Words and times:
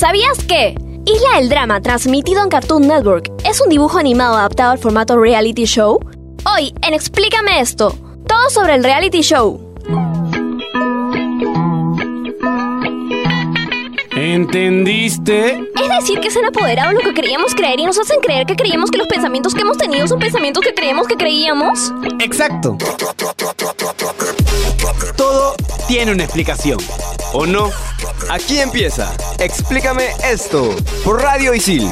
¿Sabías 0.00 0.42
que 0.44 0.74
Isla 1.04 1.36
del 1.36 1.50
Drama, 1.50 1.82
transmitido 1.82 2.42
en 2.42 2.48
Cartoon 2.48 2.88
Network, 2.88 3.30
es 3.44 3.60
un 3.60 3.68
dibujo 3.68 3.98
animado 3.98 4.34
adaptado 4.34 4.70
al 4.70 4.78
formato 4.78 5.18
reality 5.18 5.66
show? 5.66 6.00
Hoy, 6.46 6.72
en 6.80 6.94
Explícame 6.94 7.60
esto, 7.60 7.94
todo 8.26 8.48
sobre 8.48 8.76
el 8.76 8.82
reality 8.82 9.20
show. 9.20 9.69
¿Entendiste? 14.32 15.54
Es 15.54 15.88
decir, 15.98 16.20
que 16.20 16.30
se 16.30 16.38
han 16.38 16.44
apoderado 16.44 16.90
de 16.90 16.94
lo 16.94 17.00
que 17.00 17.20
creíamos 17.20 17.52
creer 17.52 17.80
y 17.80 17.84
nos 17.84 17.98
hacen 17.98 18.20
creer 18.20 18.46
que 18.46 18.54
creíamos 18.54 18.88
que 18.88 18.96
los 18.96 19.08
pensamientos 19.08 19.54
que 19.54 19.62
hemos 19.62 19.76
tenido 19.76 20.06
son 20.06 20.20
pensamientos 20.20 20.62
que 20.62 20.72
creíamos 20.72 21.08
que 21.08 21.16
creíamos. 21.16 21.92
Exacto. 22.20 22.78
Todo 25.16 25.56
tiene 25.88 26.12
una 26.12 26.22
explicación. 26.22 26.78
¿O 27.32 27.44
no? 27.44 27.70
Aquí 28.30 28.60
empieza. 28.60 29.12
Explícame 29.40 30.10
esto. 30.22 30.76
Por 31.04 31.20
Radio 31.20 31.52
Isil. 31.52 31.90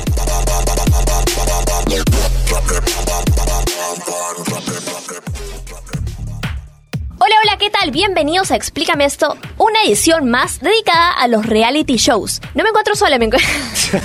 Hola, 7.21 7.35
hola, 7.43 7.59
¿qué 7.59 7.69
tal? 7.69 7.91
Bienvenidos 7.91 8.53
a 8.53 8.57
Explícame 8.57 9.07
esto, 9.07 9.37
una 9.69 9.83
edición 9.85 10.31
más 10.31 10.61
dedicada 10.61 11.13
a 11.13 11.29
los 11.29 11.47
reality 11.47 11.97
shows. 11.97 12.41
No 12.55 12.63
me 12.63 12.71
encuentro 12.71 12.95
sola, 12.97 13.19
me 13.19 13.27
encuentro... 13.27 13.49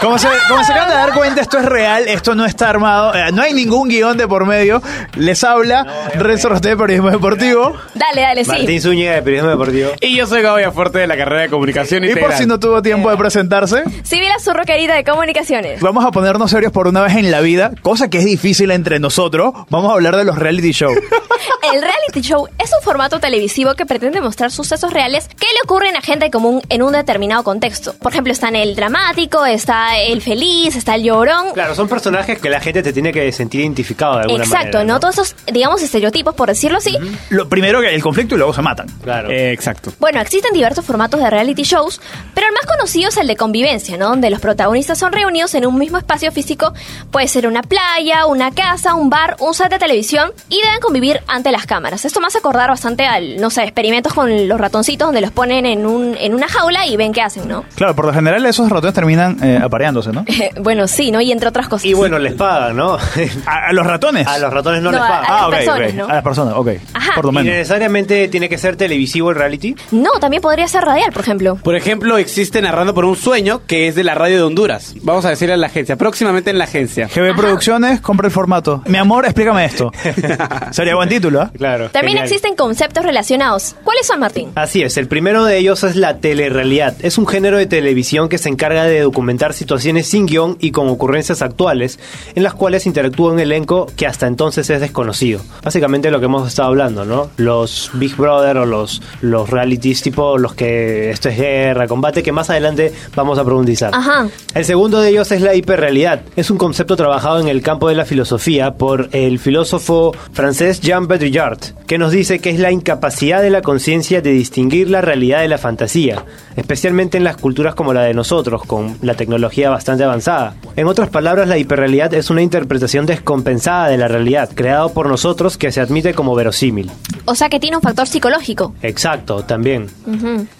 Como 0.00 0.16
se, 0.16 0.28
como 0.48 0.62
se 0.62 0.72
acaban 0.72 0.90
de 0.90 0.94
dar 0.94 1.12
cuenta, 1.12 1.40
esto 1.40 1.58
es 1.58 1.64
real, 1.64 2.06
esto 2.06 2.34
no 2.36 2.44
está 2.44 2.70
armado, 2.70 3.14
eh, 3.14 3.32
no 3.32 3.42
hay 3.42 3.52
ningún 3.52 3.88
guion 3.88 4.16
de 4.16 4.28
por 4.28 4.46
medio. 4.46 4.80
Les 5.16 5.42
habla 5.42 5.84
Renzo 6.14 6.48
Rosté 6.48 6.70
de 6.70 6.76
Periodismo 6.76 7.10
Deportivo. 7.10 7.74
Dale, 7.94 8.20
dale, 8.20 8.44
sí. 8.44 8.50
Martín 8.50 8.80
Zúñiga 8.80 9.14
de 9.14 9.22
Periodismo 9.22 9.50
Deportivo. 9.50 9.90
Y 10.00 10.16
yo 10.16 10.26
soy 10.26 10.42
Gabo 10.42 10.58
Fuerte 10.72 10.98
de 11.00 11.08
la 11.08 11.16
carrera 11.16 11.42
de 11.42 11.48
Comunicación 11.48 12.04
Y 12.04 12.08
por 12.08 12.16
Integral. 12.18 12.38
si 12.38 12.46
no 12.46 12.60
tuvo 12.60 12.80
tiempo 12.80 13.10
de 13.10 13.16
presentarse, 13.16 13.82
Sibila 14.04 14.38
su 14.38 14.52
querida 14.64 14.94
de 14.94 15.04
comunicaciones. 15.04 15.80
vamos 15.80 16.04
a 16.04 16.10
ponernos 16.10 16.50
serios 16.50 16.72
por 16.72 16.86
una 16.86 17.00
vez 17.00 17.16
en 17.16 17.30
la 17.30 17.40
vida, 17.40 17.72
cosa 17.82 18.08
que 18.08 18.18
es 18.18 18.24
difícil 18.24 18.70
entre 18.70 19.00
nosotros. 19.00 19.52
Vamos 19.68 19.90
a 19.90 19.94
hablar 19.94 20.16
de 20.16 20.24
los 20.24 20.38
reality 20.38 20.72
shows. 20.72 20.96
El 21.72 21.82
reality 21.82 22.20
show 22.20 22.46
es 22.58 22.70
un 22.72 22.82
formato 22.82 23.18
televisivo 23.20 23.74
que 23.74 23.84
pretende 23.84 24.20
mostrar 24.28 24.50
sucesos 24.50 24.92
reales 24.92 25.26
que 25.26 25.46
le 25.46 25.60
ocurren 25.64 25.96
a 25.96 26.02
gente 26.02 26.30
común 26.30 26.60
en 26.68 26.82
un 26.82 26.92
determinado 26.92 27.42
contexto. 27.42 27.94
Por 27.94 28.12
ejemplo, 28.12 28.30
está 28.30 28.48
en 28.48 28.56
el 28.56 28.76
dramático, 28.76 29.46
está 29.46 29.98
el 29.98 30.20
feliz, 30.20 30.76
está 30.76 30.96
el 30.96 31.04
llorón. 31.04 31.52
Claro, 31.54 31.74
son 31.74 31.88
personajes 31.88 32.38
que 32.38 32.50
la 32.50 32.60
gente 32.60 32.82
te 32.82 32.92
tiene 32.92 33.10
que 33.10 33.32
sentir 33.32 33.62
identificado 33.62 34.16
de 34.16 34.22
alguna 34.24 34.44
Exacto, 34.44 34.78
manera. 34.78 34.84
¿no? 34.84 35.00
Todos 35.00 35.14
esos, 35.14 35.36
digamos, 35.50 35.82
estereotipos, 35.82 36.34
por 36.34 36.48
decirlo 36.48 36.76
así. 36.76 36.94
Lo 37.30 37.48
primero 37.48 37.80
que 37.80 37.94
el 37.94 38.02
conflicto 38.02 38.34
y 38.34 38.38
luego 38.38 38.52
se 38.52 38.60
matan. 38.60 38.86
Claro. 39.02 39.30
Eh, 39.30 39.52
exacto. 39.52 39.94
Bueno, 39.98 40.20
existen 40.20 40.52
diversos 40.52 40.84
formatos 40.84 41.20
de 41.20 41.30
reality 41.30 41.62
shows, 41.62 42.02
pero 42.34 42.48
el 42.48 42.52
más 42.52 42.66
conocido 42.66 43.08
es 43.08 43.16
el 43.16 43.26
de 43.26 43.36
convivencia, 43.36 43.96
¿no? 43.96 44.10
Donde 44.10 44.28
los 44.28 44.40
protagonistas 44.40 44.98
son 44.98 45.12
reunidos 45.12 45.54
en 45.54 45.64
un 45.64 45.78
mismo 45.78 45.96
espacio 45.96 46.30
físico, 46.32 46.74
puede 47.10 47.28
ser 47.28 47.46
una 47.46 47.62
playa, 47.62 48.26
una 48.26 48.50
casa, 48.50 48.94
un 48.94 49.08
bar, 49.08 49.36
un 49.40 49.54
set 49.54 49.70
de 49.70 49.78
televisión, 49.78 50.32
y 50.50 50.60
deben 50.60 50.80
convivir 50.80 51.22
ante 51.26 51.50
las 51.50 51.64
cámaras. 51.64 52.04
Esto 52.04 52.20
me 52.20 52.26
hace 52.26 52.38
acordar 52.38 52.68
bastante 52.68 53.06
al, 53.06 53.40
no 53.40 53.48
sé, 53.48 53.72
con 54.14 54.48
los 54.48 54.60
ratoncitos 54.60 55.06
donde 55.08 55.20
los 55.20 55.30
ponen 55.30 55.66
en, 55.66 55.86
un, 55.86 56.16
en 56.18 56.34
una 56.34 56.48
jaula 56.48 56.86
y 56.86 56.96
ven 56.96 57.12
qué 57.12 57.22
hacen, 57.22 57.48
¿no? 57.48 57.64
Claro, 57.74 57.94
por 57.94 58.06
lo 58.06 58.12
general 58.12 58.44
esos 58.46 58.68
ratones 58.70 58.94
terminan 58.94 59.36
eh, 59.42 59.58
apareándose, 59.62 60.12
¿no? 60.12 60.24
bueno, 60.60 60.86
sí, 60.88 61.10
¿no? 61.10 61.20
Y 61.20 61.32
entre 61.32 61.48
otras 61.48 61.68
cosas. 61.68 61.84
Y 61.86 61.94
bueno, 61.94 62.18
les 62.18 62.34
pagan, 62.34 62.76
¿no? 62.76 62.94
¿A, 63.46 63.68
a 63.68 63.72
los 63.72 63.86
ratones? 63.86 64.26
a 64.26 64.38
los 64.38 64.52
ratones 64.52 64.82
no, 64.82 64.90
No, 64.90 64.98
les 64.98 65.06
pagan. 65.06 65.24
a 65.24 65.30
las 65.30 65.30
ah, 65.42 65.46
ok, 65.48 65.54
personas, 65.54 65.88
ok. 65.90 65.94
¿no? 65.96 66.04
A 66.08 66.12
las 66.14 66.22
personas, 66.22 66.54
ok. 66.56 66.68
Ajá. 66.94 67.12
Por 67.14 67.24
lo 67.26 67.30
¿Y 67.32 67.34
menos. 67.34 67.52
necesariamente 67.54 68.28
tiene 68.28 68.48
que 68.48 68.58
ser 68.58 68.76
televisivo 68.76 69.30
el 69.30 69.36
reality? 69.36 69.74
No, 69.90 70.10
también 70.20 70.40
podría 70.42 70.66
ser 70.68 70.82
radial, 70.84 71.12
por 71.12 71.22
ejemplo. 71.22 71.56
Por 71.56 71.76
ejemplo, 71.76 72.18
existe 72.18 72.60
Narrando 72.62 72.94
por 72.94 73.04
un 73.04 73.16
Sueño, 73.16 73.62
que 73.66 73.88
es 73.88 73.94
de 73.94 74.04
la 74.04 74.14
radio 74.14 74.36
de 74.36 74.42
Honduras. 74.42 74.94
Vamos 75.02 75.24
a 75.24 75.30
decirle 75.30 75.54
a 75.54 75.56
la 75.56 75.66
agencia, 75.68 75.96
próximamente 75.96 76.50
en 76.50 76.58
la 76.58 76.64
agencia. 76.64 77.08
GB 77.08 77.34
Producciones, 77.36 78.00
compra 78.00 78.26
el 78.26 78.32
formato. 78.32 78.82
Mi 78.86 78.98
amor, 78.98 79.24
explícame 79.24 79.64
esto. 79.64 79.90
Sería 80.70 80.94
buen 80.94 81.08
título, 81.08 81.40
¿ah? 81.42 81.50
Claro. 81.56 81.90
También 81.90 82.18
genial. 82.18 82.26
existen 82.26 82.54
conceptos 82.56 83.04
relacionados. 83.04 83.76
¿Cuáles 83.98 84.06
son, 84.06 84.20
Martín? 84.20 84.52
Así 84.54 84.82
es, 84.82 84.96
el 84.96 85.08
primero 85.08 85.44
de 85.44 85.58
ellos 85.58 85.82
es 85.82 85.96
la 85.96 86.18
telerrealidad. 86.18 86.94
Es 87.00 87.18
un 87.18 87.26
género 87.26 87.56
de 87.56 87.66
televisión 87.66 88.28
que 88.28 88.38
se 88.38 88.48
encarga 88.48 88.84
de 88.84 89.00
documentar 89.00 89.54
situaciones 89.54 90.06
sin 90.06 90.26
guion 90.26 90.56
y 90.60 90.70
con 90.70 90.88
ocurrencias 90.88 91.42
actuales, 91.42 91.98
en 92.36 92.44
las 92.44 92.54
cuales 92.54 92.86
interactúa 92.86 93.32
un 93.32 93.40
elenco 93.40 93.90
que 93.96 94.06
hasta 94.06 94.28
entonces 94.28 94.70
es 94.70 94.80
desconocido. 94.80 95.40
Básicamente 95.64 96.12
lo 96.12 96.20
que 96.20 96.26
hemos 96.26 96.46
estado 96.46 96.68
hablando, 96.68 97.04
¿no? 97.04 97.28
Los 97.38 97.90
Big 97.94 98.14
Brother 98.14 98.58
o 98.58 98.66
los, 98.66 99.02
los 99.20 99.50
realities 99.50 100.00
tipo 100.00 100.38
los 100.38 100.54
que 100.54 101.10
esto 101.10 101.28
es 101.28 101.36
guerra, 101.36 101.88
combate, 101.88 102.22
que 102.22 102.30
más 102.30 102.50
adelante 102.50 102.92
vamos 103.16 103.36
a 103.36 103.44
profundizar. 103.44 103.90
Ajá. 103.92 104.28
El 104.54 104.64
segundo 104.64 105.00
de 105.00 105.10
ellos 105.10 105.32
es 105.32 105.42
la 105.42 105.56
hiperrealidad. 105.56 106.20
Es 106.36 106.52
un 106.52 106.58
concepto 106.58 106.94
trabajado 106.94 107.40
en 107.40 107.48
el 107.48 107.62
campo 107.62 107.88
de 107.88 107.96
la 107.96 108.04
filosofía 108.04 108.74
por 108.74 109.08
el 109.10 109.40
filósofo 109.40 110.14
francés 110.32 110.80
Jean 110.80 111.08
Baudrillard, 111.08 111.58
que 111.88 111.98
nos 111.98 112.12
dice 112.12 112.38
que 112.38 112.50
es 112.50 112.60
la 112.60 112.70
incapacidad 112.70 113.42
de 113.42 113.50
la 113.50 113.60
conciencia 113.60 113.87
de 113.88 114.32
distinguir 114.32 114.90
la 114.90 115.00
realidad 115.00 115.40
de 115.40 115.48
la 115.48 115.56
fantasía, 115.56 116.22
especialmente 116.56 117.16
en 117.16 117.24
las 117.24 117.38
culturas 117.38 117.74
como 117.74 117.94
la 117.94 118.02
de 118.02 118.12
nosotros, 118.12 118.62
con 118.66 118.98
la 119.00 119.14
tecnología 119.14 119.70
bastante 119.70 120.04
avanzada. 120.04 120.56
En 120.76 120.86
otras 120.88 121.08
palabras, 121.08 121.48
la 121.48 121.56
hiperrealidad 121.56 122.12
es 122.12 122.28
una 122.28 122.42
interpretación 122.42 123.06
descompensada 123.06 123.88
de 123.88 123.96
la 123.96 124.06
realidad, 124.06 124.50
creado 124.54 124.92
por 124.92 125.08
nosotros 125.08 125.56
que 125.56 125.72
se 125.72 125.80
admite 125.80 126.12
como 126.12 126.34
verosímil. 126.34 126.90
O 127.24 127.34
sea 127.34 127.48
que 127.48 127.58
tiene 127.60 127.78
un 127.78 127.82
factor 127.82 128.06
psicológico. 128.06 128.74
Exacto, 128.82 129.44
también. 129.44 129.86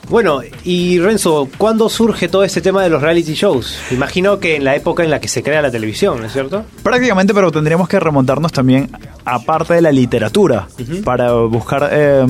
Bueno, 0.08 0.40
y 0.64 0.98
Renzo, 0.98 1.50
¿cuándo 1.58 1.90
surge 1.90 2.28
todo 2.28 2.44
este 2.44 2.62
tema 2.62 2.82
de 2.82 2.88
los 2.88 3.02
reality 3.02 3.34
shows? 3.34 3.78
Imagino 3.90 4.40
que 4.40 4.56
en 4.56 4.64
la 4.64 4.74
época 4.74 5.04
en 5.04 5.10
la 5.10 5.20
que 5.20 5.28
se 5.28 5.42
crea 5.42 5.60
la 5.60 5.70
televisión, 5.70 6.20
¿no 6.20 6.26
es 6.26 6.32
cierto? 6.32 6.64
Prácticamente, 6.82 7.34
pero 7.34 7.52
tendríamos 7.52 7.90
que 7.90 8.00
remontarnos 8.00 8.52
también 8.52 8.90
a 9.26 9.40
parte 9.40 9.74
de 9.74 9.82
la 9.82 9.92
literatura 9.92 10.66
para 11.04 11.34
buscar 11.34 11.90
eh, 11.92 12.24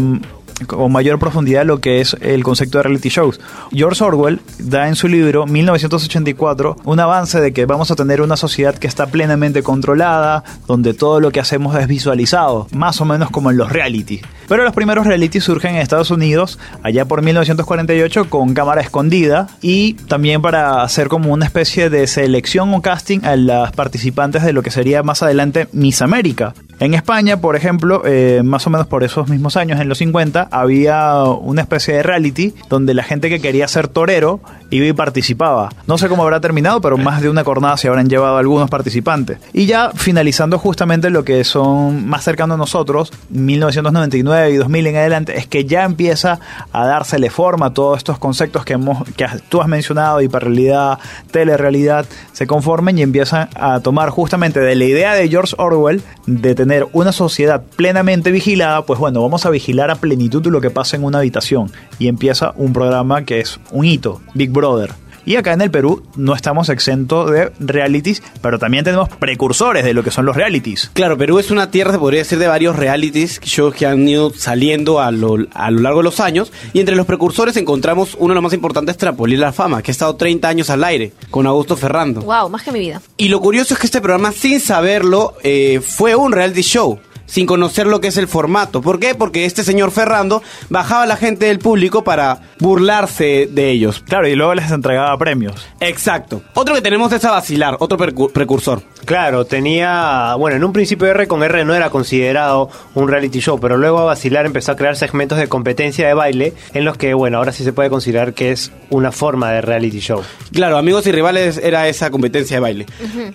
con 0.67 0.93
mayor 0.93 1.19
profundidad 1.19 1.65
lo 1.65 1.81
que 1.81 2.01
es 2.01 2.17
el 2.21 2.43
concepto 2.45 2.79
de 2.79 2.85
reality 2.85 3.09
shows. 3.09 3.41
George 3.71 4.03
Orwell 4.03 4.41
da 4.59 4.89
en 4.89 4.97
su 4.97 5.09
libro 5.09 5.47
1984 5.47 6.77
un 6.85 7.01
avance 7.01 7.41
de 7.41 7.53
que 7.53 7.67
vamos 7.67 7.91
a 7.91 7.97
tener 7.97 8.21
una 8.23 8.37
sociedad 8.37 8.75
que 8.75 8.87
está 8.87 9.07
plenamente 9.07 9.63
controlada, 9.63 10.45
donde 10.67 10.95
todo 10.95 11.21
lo 11.21 11.31
que 11.31 11.41
hacemos 11.41 11.77
es 11.77 11.87
visualizado, 11.87 12.67
más 12.73 13.01
o 13.01 13.05
menos 13.05 13.31
como 13.31 13.51
en 13.51 13.57
los 13.57 13.71
reality. 13.71 14.21
Pero 14.49 14.65
los 14.65 14.73
primeros 14.73 15.07
reality 15.07 15.41
surgen 15.41 15.75
en 15.75 15.83
Estados 15.83 16.11
Unidos 16.11 16.59
allá 16.83 17.05
por 17.05 17.23
1948 17.23 18.31
con 18.31 18.55
cámara 18.55 18.81
escondida 18.81 19.49
y 19.61 19.95
también 19.95 20.41
para 20.41 20.83
hacer 20.83 21.09
como 21.09 21.33
una 21.33 21.45
especie 21.45 21.91
de 21.91 22.07
selección 22.07 22.73
o 22.73 22.83
casting 22.83 23.21
a 23.25 23.37
las 23.37 23.73
participantes 23.73 24.43
de 24.43 24.53
lo 24.53 24.63
que 24.63 24.71
sería 24.71 25.03
más 25.03 25.23
adelante 25.23 25.69
Miss 25.73 26.03
América. 26.03 26.55
En 26.81 26.95
España, 26.95 27.41
por 27.41 27.57
ejemplo, 27.57 28.03
eh, 28.07 28.43
más 28.45 28.67
o 28.67 28.71
menos 28.71 28.87
por 28.87 29.03
esos 29.03 29.29
mismos 29.29 29.57
años, 29.57 29.81
en 29.81 29.89
los 29.89 29.99
50, 29.99 30.49
había 30.51 31.25
una 31.25 31.63
especie 31.63 31.95
de 31.95 32.03
reality 32.05 32.55
donde 32.69 32.95
la 32.95 33.03
gente 33.03 33.29
que 33.29 33.41
quería 33.41 33.67
ser 33.67 33.89
torero 33.89 34.41
y 34.71 34.93
participaba. 34.93 35.71
No 35.87 35.99
sé 35.99 36.09
cómo 36.09 36.23
habrá 36.23 36.41
terminado, 36.41 36.81
pero 36.81 36.97
más 36.97 37.23
de 37.23 37.31
una 37.31 37.45
cornada 37.45 37.77
se 37.77 37.89
habrán 37.89 38.09
llevado 38.09 38.37
algunos 38.37 38.69
participantes. 38.69 39.39
Y 39.53 39.67
ya 39.67 39.91
finalizando 39.95 40.59
justamente 40.59 41.11
lo 41.11 41.25
que 41.25 41.45
son 41.45 42.07
más 42.07 42.25
cercanos 42.25 42.57
a 42.57 42.59
nosotros, 42.59 43.13
1999 43.31 44.51
y 44.51 44.57
2000 44.57 44.87
en 44.87 44.97
adelante, 44.97 45.39
es 45.39 45.47
que 45.47 45.65
ya 45.65 45.85
empieza 45.85 46.41
a 46.73 46.87
dársele 46.87 47.31
forma 47.31 47.67
a 47.67 47.75
todos 47.75 47.99
estos 47.99 48.19
conceptos 48.19 48.65
que, 48.65 48.75
hemos, 48.75 49.05
que 49.17 49.27
tú 49.49 49.61
has 49.61 49.69
mencionado, 49.69 50.21
hiperrealidad, 50.21 50.99
telerrealidad, 51.31 52.07
se 52.33 52.47
conformen 52.47 52.99
y 52.99 53.03
empiezan 53.03 53.49
a 53.55 53.81
tomar 53.81 54.11
justamente 54.11 54.61
de 54.61 54.75
la 54.75 54.85
idea 54.85 55.15
de 55.15 55.29
George 55.29 55.55
Orwell 55.59 56.03
de 56.27 56.55
tener 56.55 56.87
una 56.93 57.13
sociedad 57.13 57.63
plenamente 57.77 58.31
vigilada, 58.31 58.83
pues 58.83 58.99
bueno, 58.99 59.23
vamos 59.23 59.47
a 59.47 59.51
vigilar 59.51 59.91
a 59.91 59.97
plenitud 59.97 60.47
lo 60.47 60.61
que 60.61 60.71
pasa 60.71 60.97
en 60.97 61.05
una 61.05 61.19
habitación. 61.19 61.71
Y 61.99 62.09
empieza 62.09 62.53
un 62.57 62.73
programa 62.73 63.25
que 63.25 63.41
es 63.41 63.59
un 63.71 63.85
hito, 63.85 64.21
Big 64.35 64.51
Brother. 64.59 65.09
Y 65.29 65.37
acá 65.37 65.53
en 65.53 65.61
el 65.61 65.71
Perú 65.71 66.05
no 66.17 66.35
estamos 66.35 66.71
exentos 66.71 67.31
de 67.31 67.53
realities, 67.61 68.23
pero 68.41 68.59
también 68.59 68.83
tenemos 68.83 69.11
precursores 69.11 69.85
de 69.85 69.93
lo 69.93 70.03
que 70.03 70.11
son 70.11 70.25
los 70.25 70.35
realities. 70.35 70.91
Claro, 70.95 71.19
Perú 71.19 71.39
es 71.39 71.51
una 71.51 71.71
tierra, 71.71 71.93
se 71.93 71.99
podría 71.99 72.21
decir, 72.21 72.39
de 72.39 72.47
varios 72.47 72.77
realities 72.77 73.39
shows 73.43 73.75
que 73.75 73.85
han 73.85 74.09
ido 74.09 74.33
saliendo 74.35 75.01
a 75.01 75.11
lo, 75.11 75.37
a 75.53 75.71
lo 75.71 75.81
largo 75.81 75.99
de 75.99 76.05
los 76.05 76.21
años. 76.21 76.51
Y 76.73 76.81
entre 76.81 76.97
los 76.97 77.05
precursores 77.05 77.59
encontramos 77.59 78.17
uno 78.19 78.29
de 78.29 78.37
los 78.37 78.43
más 78.43 78.55
importantes, 78.55 78.97
Trapolir 78.97 79.39
la 79.39 79.53
Fama, 79.53 79.83
que 79.83 79.91
ha 79.91 79.93
estado 79.93 80.17
30 80.17 80.49
años 80.49 80.71
al 80.71 80.83
aire, 80.83 81.13
con 81.31 81.47
Augusto 81.47 81.77
Ferrando. 81.77 82.23
Wow, 82.23 82.49
más 82.49 82.63
que 82.63 82.73
mi 82.73 82.79
vida. 82.79 83.03
Y 83.19 83.29
lo 83.29 83.41
curioso 83.41 83.75
es 83.75 83.81
que 83.81 83.87
este 83.87 84.01
programa, 84.01 84.33
sin 84.33 84.61
saberlo, 84.61 85.35
eh, 85.43 85.83
fue 85.85 86.17
un 86.17 86.33
reality 86.33 86.63
show. 86.63 87.01
Sin 87.29 87.47
conocer 87.47 87.87
lo 87.87 88.01
que 88.01 88.09
es 88.09 88.17
el 88.17 88.27
formato. 88.27 88.83
¿Por 88.83 88.99
qué? 88.99 89.15
Porque 89.15 89.45
este 89.45 89.63
señor 89.63 89.93
Ferrando 89.93 90.43
bajaba 90.69 91.05
a 91.05 91.07
la 91.07 91.17
gente 91.17 91.47
del 91.47 91.61
público 91.61 92.03
para 92.03 92.41
burlarse 92.59 93.49
de 93.51 93.71
ellos. 93.71 94.03
Claro, 94.07 94.27
y 94.27 94.35
luego 94.35 94.55
les 94.55 94.71
entregaba 94.71 95.17
premios. 95.17 95.67
Exacto. 95.79 96.43
Otro 96.55 96.75
que 96.75 96.83
tenemos 96.83 97.13
es 97.13 97.25
a 97.25 97.31
vacilar, 97.31 97.77
otro 97.79 97.97
precursor. 97.99 98.83
Claro, 99.05 99.45
tenía. 99.45 100.35
Bueno, 100.39 100.57
en 100.57 100.65
un 100.65 100.73
principio 100.73 101.07
R 101.07 101.27
con 101.29 101.43
R 101.43 101.65
no 101.65 101.75
era 101.75 101.91
considerado 101.91 102.71
un 102.95 103.09
reality 103.09 103.41
show, 103.41 103.61
pero 103.61 103.77
luego 103.77 104.01
a 104.01 104.05
vacilar 104.05 104.47
empezó 104.47 104.73
a 104.73 104.77
crear 104.77 104.97
segmentos 104.97 105.39
de 105.39 105.49
competencia 105.49 106.07
de 106.07 106.15
baile 106.15 106.55
en 106.75 106.85
los 106.85 106.97
que, 106.97 107.15
bueno, 107.15 107.39
ahora 107.39 107.53
sí 107.53 107.63
se 107.63 107.73
puede 107.73 107.91
considerar 107.91 108.35
que 108.35 108.53
es 108.53 108.73
una 108.91 109.13
forma 109.13 109.53
de 109.53 109.61
reality 109.61 110.01
show. 110.01 110.23
Claro, 110.53 110.79
amigos 110.79 111.07
y 111.07 111.13
rivales 111.13 111.59
era 111.63 111.89
esa 111.89 112.11
competencia 112.11 112.57
de 112.57 112.61
baile. 112.61 112.87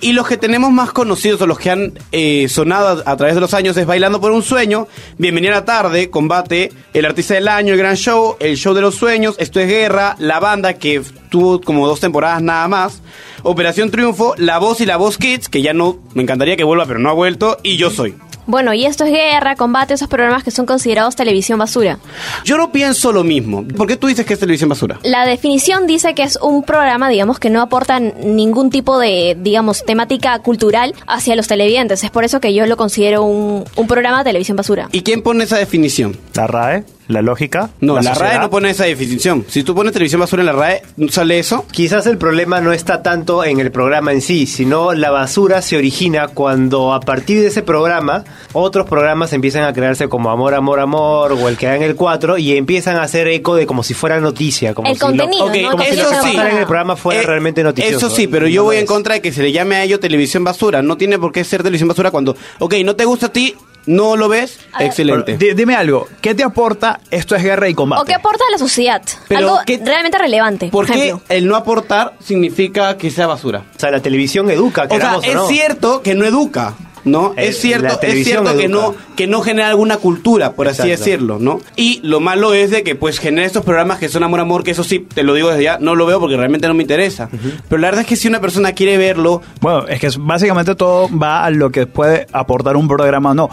Y 0.01 0.13
los 0.13 0.27
que 0.27 0.37
tenemos 0.37 0.71
más 0.71 0.91
conocidos 0.91 1.41
o 1.41 1.47
los 1.47 1.59
que 1.59 1.69
han 1.69 1.93
eh, 2.11 2.47
sonado 2.49 3.03
a, 3.05 3.11
a 3.11 3.17
través 3.17 3.35
de 3.35 3.41
los 3.41 3.53
años 3.53 3.77
es 3.77 3.82
Bailando 3.87 4.21
por 4.21 4.31
un 4.31 4.43
Sueño, 4.43 4.87
Bienvenida 5.17 5.51
a 5.51 5.55
la 5.55 5.65
Tarde, 5.65 6.09
Combate, 6.09 6.71
El 6.93 7.05
Artista 7.05 7.33
del 7.33 7.47
Año, 7.47 7.73
El 7.73 7.79
Gran 7.79 7.95
Show, 7.95 8.37
El 8.39 8.57
Show 8.57 8.73
de 8.73 8.81
los 8.81 8.95
Sueños, 8.95 9.35
Esto 9.39 9.59
es 9.59 9.67
Guerra, 9.67 10.15
La 10.19 10.39
Banda, 10.39 10.73
que 10.73 11.01
tuvo 11.29 11.61
como 11.61 11.87
dos 11.87 11.99
temporadas 11.99 12.41
nada 12.41 12.67
más, 12.67 13.01
Operación 13.43 13.91
Triunfo, 13.91 14.35
La 14.37 14.57
Voz 14.59 14.81
y 14.81 14.85
La 14.85 14.97
Voz 14.97 15.17
Kids, 15.17 15.49
que 15.49 15.61
ya 15.61 15.73
no, 15.73 15.99
me 16.13 16.23
encantaría 16.23 16.55
que 16.55 16.63
vuelva, 16.63 16.85
pero 16.85 16.99
no 16.99 17.09
ha 17.09 17.13
vuelto, 17.13 17.57
y 17.63 17.77
Yo 17.77 17.89
Soy. 17.89 18.15
Bueno, 18.45 18.73
y 18.73 18.85
esto 18.85 19.05
es 19.05 19.11
guerra, 19.11 19.55
combate, 19.55 19.93
esos 19.93 20.07
programas 20.07 20.43
que 20.43 20.51
son 20.51 20.65
considerados 20.65 21.15
televisión 21.15 21.59
basura. 21.59 21.99
Yo 22.43 22.57
no 22.57 22.71
pienso 22.71 23.11
lo 23.11 23.23
mismo. 23.23 23.65
¿Por 23.65 23.87
qué 23.87 23.95
tú 23.95 24.07
dices 24.07 24.25
que 24.25 24.33
es 24.33 24.39
televisión 24.39 24.69
basura? 24.69 24.99
La 25.03 25.25
definición 25.25 25.87
dice 25.87 26.13
que 26.13 26.23
es 26.23 26.37
un 26.41 26.63
programa, 26.63 27.09
digamos, 27.09 27.39
que 27.39 27.49
no 27.49 27.61
aporta 27.61 27.99
ningún 27.99 28.69
tipo 28.69 28.99
de, 28.99 29.37
digamos, 29.39 29.85
temática 29.85 30.37
cultural 30.39 30.93
hacia 31.07 31.35
los 31.35 31.47
televidentes. 31.47 32.03
Es 32.03 32.11
por 32.11 32.23
eso 32.23 32.39
que 32.39 32.53
yo 32.53 32.65
lo 32.65 32.77
considero 32.77 33.23
un, 33.23 33.65
un 33.75 33.87
programa 33.87 34.19
de 34.19 34.29
televisión 34.29 34.57
basura. 34.57 34.89
¿Y 34.91 35.01
quién 35.01 35.21
pone 35.21 35.45
esa 35.45 35.57
definición? 35.57 36.17
La 36.33 36.47
RAE, 36.47 36.83
la 37.07 37.21
lógica. 37.21 37.69
No, 37.81 37.95
la, 37.95 38.01
RAE 38.01 38.13
sociedad. 38.15 38.41
no 38.41 38.49
pone 38.49 38.69
esa 38.69 38.85
definición. 38.85 39.45
Si 39.49 39.63
tú 39.63 39.75
pones 39.75 39.91
televisión 39.93 40.21
basura 40.21 40.41
en 40.41 40.45
la 40.47 40.53
RAE, 40.53 40.81
¿no 40.97 41.09
¿sale 41.09 41.39
eso? 41.39 41.65
Quizás 41.71 42.07
el 42.07 42.17
problema 42.17 42.61
no 42.61 42.71
está 42.73 43.01
tanto 43.03 43.43
en 43.43 43.59
el 43.59 43.71
programa 43.71 44.11
en 44.13 44.21
sí, 44.21 44.45
sino 44.45 44.93
la 44.93 45.11
basura 45.11 45.61
se 45.61 45.75
origina 45.77 46.29
cuando 46.29 46.93
a 46.93 46.99
partir 47.01 47.41
de 47.41 47.47
ese 47.47 47.61
programa 47.61 48.23
otros 48.53 48.87
programas 48.87 49.33
empiezan 49.33 49.63
a 49.63 49.73
crearse 49.73 50.07
como 50.07 50.29
Amor, 50.31 50.53
Amor, 50.53 50.79
Amor 50.79 51.33
o 51.33 51.49
el 51.49 51.57
que 51.57 51.65
da 51.67 51.75
en 51.75 51.83
el 51.83 51.95
4 51.95 52.37
y 52.37 52.55
empiezan 52.57 52.95
a 52.97 53.03
hacer 53.03 53.27
eco 53.27 53.55
de 53.55 53.65
como 53.65 53.83
si 53.83 53.93
fuera 53.93 54.19
noticia. 54.19 54.73
Como 54.73 54.87
El 54.89 54.95
si 54.95 54.99
lo- 55.01 55.07
contenido, 55.07 55.45
Ok, 55.45 55.55
¿no? 55.61 55.71
como 55.71 55.83
Que 55.83 55.91
si 55.91 55.97
lo 55.97 56.09
que 56.09 56.15
pasara 56.15 56.51
en 56.51 56.57
el 56.57 56.65
programa 56.65 56.95
fuera 56.95 57.21
Eh, 57.21 57.25
realmente 57.25 57.63
noticioso. 57.63 57.97
Eso 58.07 58.15
sí, 58.15 58.27
pero 58.27 58.47
yo 58.47 58.61
no 58.61 58.65
voy 58.65 58.75
lo 58.77 58.81
en 58.81 58.87
contra 58.87 59.15
de 59.15 59.21
que 59.21 59.31
se 59.31 59.41
le 59.43 59.51
llame 59.51 59.75
a 59.75 59.83
ello 59.83 59.99
televisión 59.99 60.43
basura. 60.43 60.81
No 60.81 60.95
tiene 60.97 61.19
por 61.19 61.31
qué 61.31 61.43
ser 61.43 61.61
televisión 61.63 61.89
basura 61.89 62.11
cuando, 62.11 62.35
ok, 62.59 62.75
no 62.85 62.95
te 62.95 63.05
gusta 63.05 63.25
a 63.27 63.31
ti, 63.33 63.55
no 63.85 64.15
lo 64.15 64.29
ves, 64.29 64.59
A 64.71 64.79
ver. 64.79 64.87
excelente. 64.87 65.37
Di- 65.37 65.53
dime 65.53 65.75
algo, 65.75 66.07
¿qué 66.21 66.33
te 66.35 66.43
aporta 66.43 66.99
esto 67.11 67.35
es 67.35 67.43
guerra 67.43 67.69
y 67.69 67.73
combate? 67.73 68.01
¿O 68.01 68.05
qué 68.05 68.13
aporta 68.13 68.43
a 68.47 68.51
la 68.51 68.57
sociedad? 68.57 69.01
Pero 69.27 69.39
Algo 69.39 69.59
¿qué- 69.65 69.79
realmente 69.83 70.17
relevante. 70.17 70.69
¿Por 70.69 70.85
Por 70.85 70.95
qué 70.95 71.03
ejemplo. 71.05 71.25
el 71.29 71.47
no 71.47 71.55
aportar 71.55 72.13
significa 72.23 72.97
que 72.97 73.11
sea 73.11 73.27
basura? 73.27 73.63
O 73.75 73.79
sea, 73.79 73.91
la 73.91 74.01
televisión 74.01 74.49
educa, 74.49 74.87
O 74.89 74.97
sea, 74.97 75.17
o, 75.17 75.21
es 75.21 75.33
no. 75.35 75.47
cierto 75.47 76.01
que 76.01 76.15
no 76.15 76.25
educa, 76.25 76.73
¿no? 77.05 77.33
Eh, 77.35 77.47
es 77.49 77.59
cierto, 77.59 77.99
es 78.01 78.23
cierto 78.23 78.55
que 78.57 78.67
no, 78.69 78.95
que 79.17 79.27
no 79.27 79.41
genera 79.41 79.67
alguna 79.67 79.97
cultura, 79.97 80.53
por 80.53 80.69
así 80.69 80.87
decirlo, 80.87 81.37
¿no? 81.39 81.59
Y 81.75 81.99
lo 82.03 82.21
malo 82.21 82.53
es 82.53 82.71
de 82.71 82.83
que 82.83 82.95
pues 82.95 83.19
genera 83.19 83.45
estos 83.45 83.65
programas 83.65 83.99
que 83.99 84.07
son 84.07 84.23
amor 84.23 84.39
amor, 84.39 84.63
que 84.63 84.71
eso 84.71 84.83
sí, 84.85 84.99
te 84.99 85.23
lo 85.23 85.33
digo 85.33 85.49
desde 85.49 85.63
ya, 85.63 85.77
no 85.79 85.95
lo 85.95 86.05
veo 86.05 86.19
porque 86.21 86.37
realmente 86.37 86.67
no 86.67 86.73
me 86.73 86.83
interesa. 86.83 87.29
Pero 87.67 87.81
la 87.81 87.87
verdad 87.87 88.01
es 88.01 88.07
que 88.07 88.15
si 88.15 88.27
una 88.29 88.39
persona 88.39 88.71
quiere 88.71 88.97
verlo, 88.97 89.41
Bueno, 89.59 89.85
es 89.87 89.99
que 89.99 90.09
básicamente 90.17 90.75
todo 90.75 91.09
va 91.17 91.43
a 91.43 91.49
lo 91.49 91.71
que 91.71 91.87
puede 91.87 92.25
aportar 92.31 92.77
un 92.77 92.87
programa 92.87 93.31
o 93.31 93.33
no. 93.33 93.49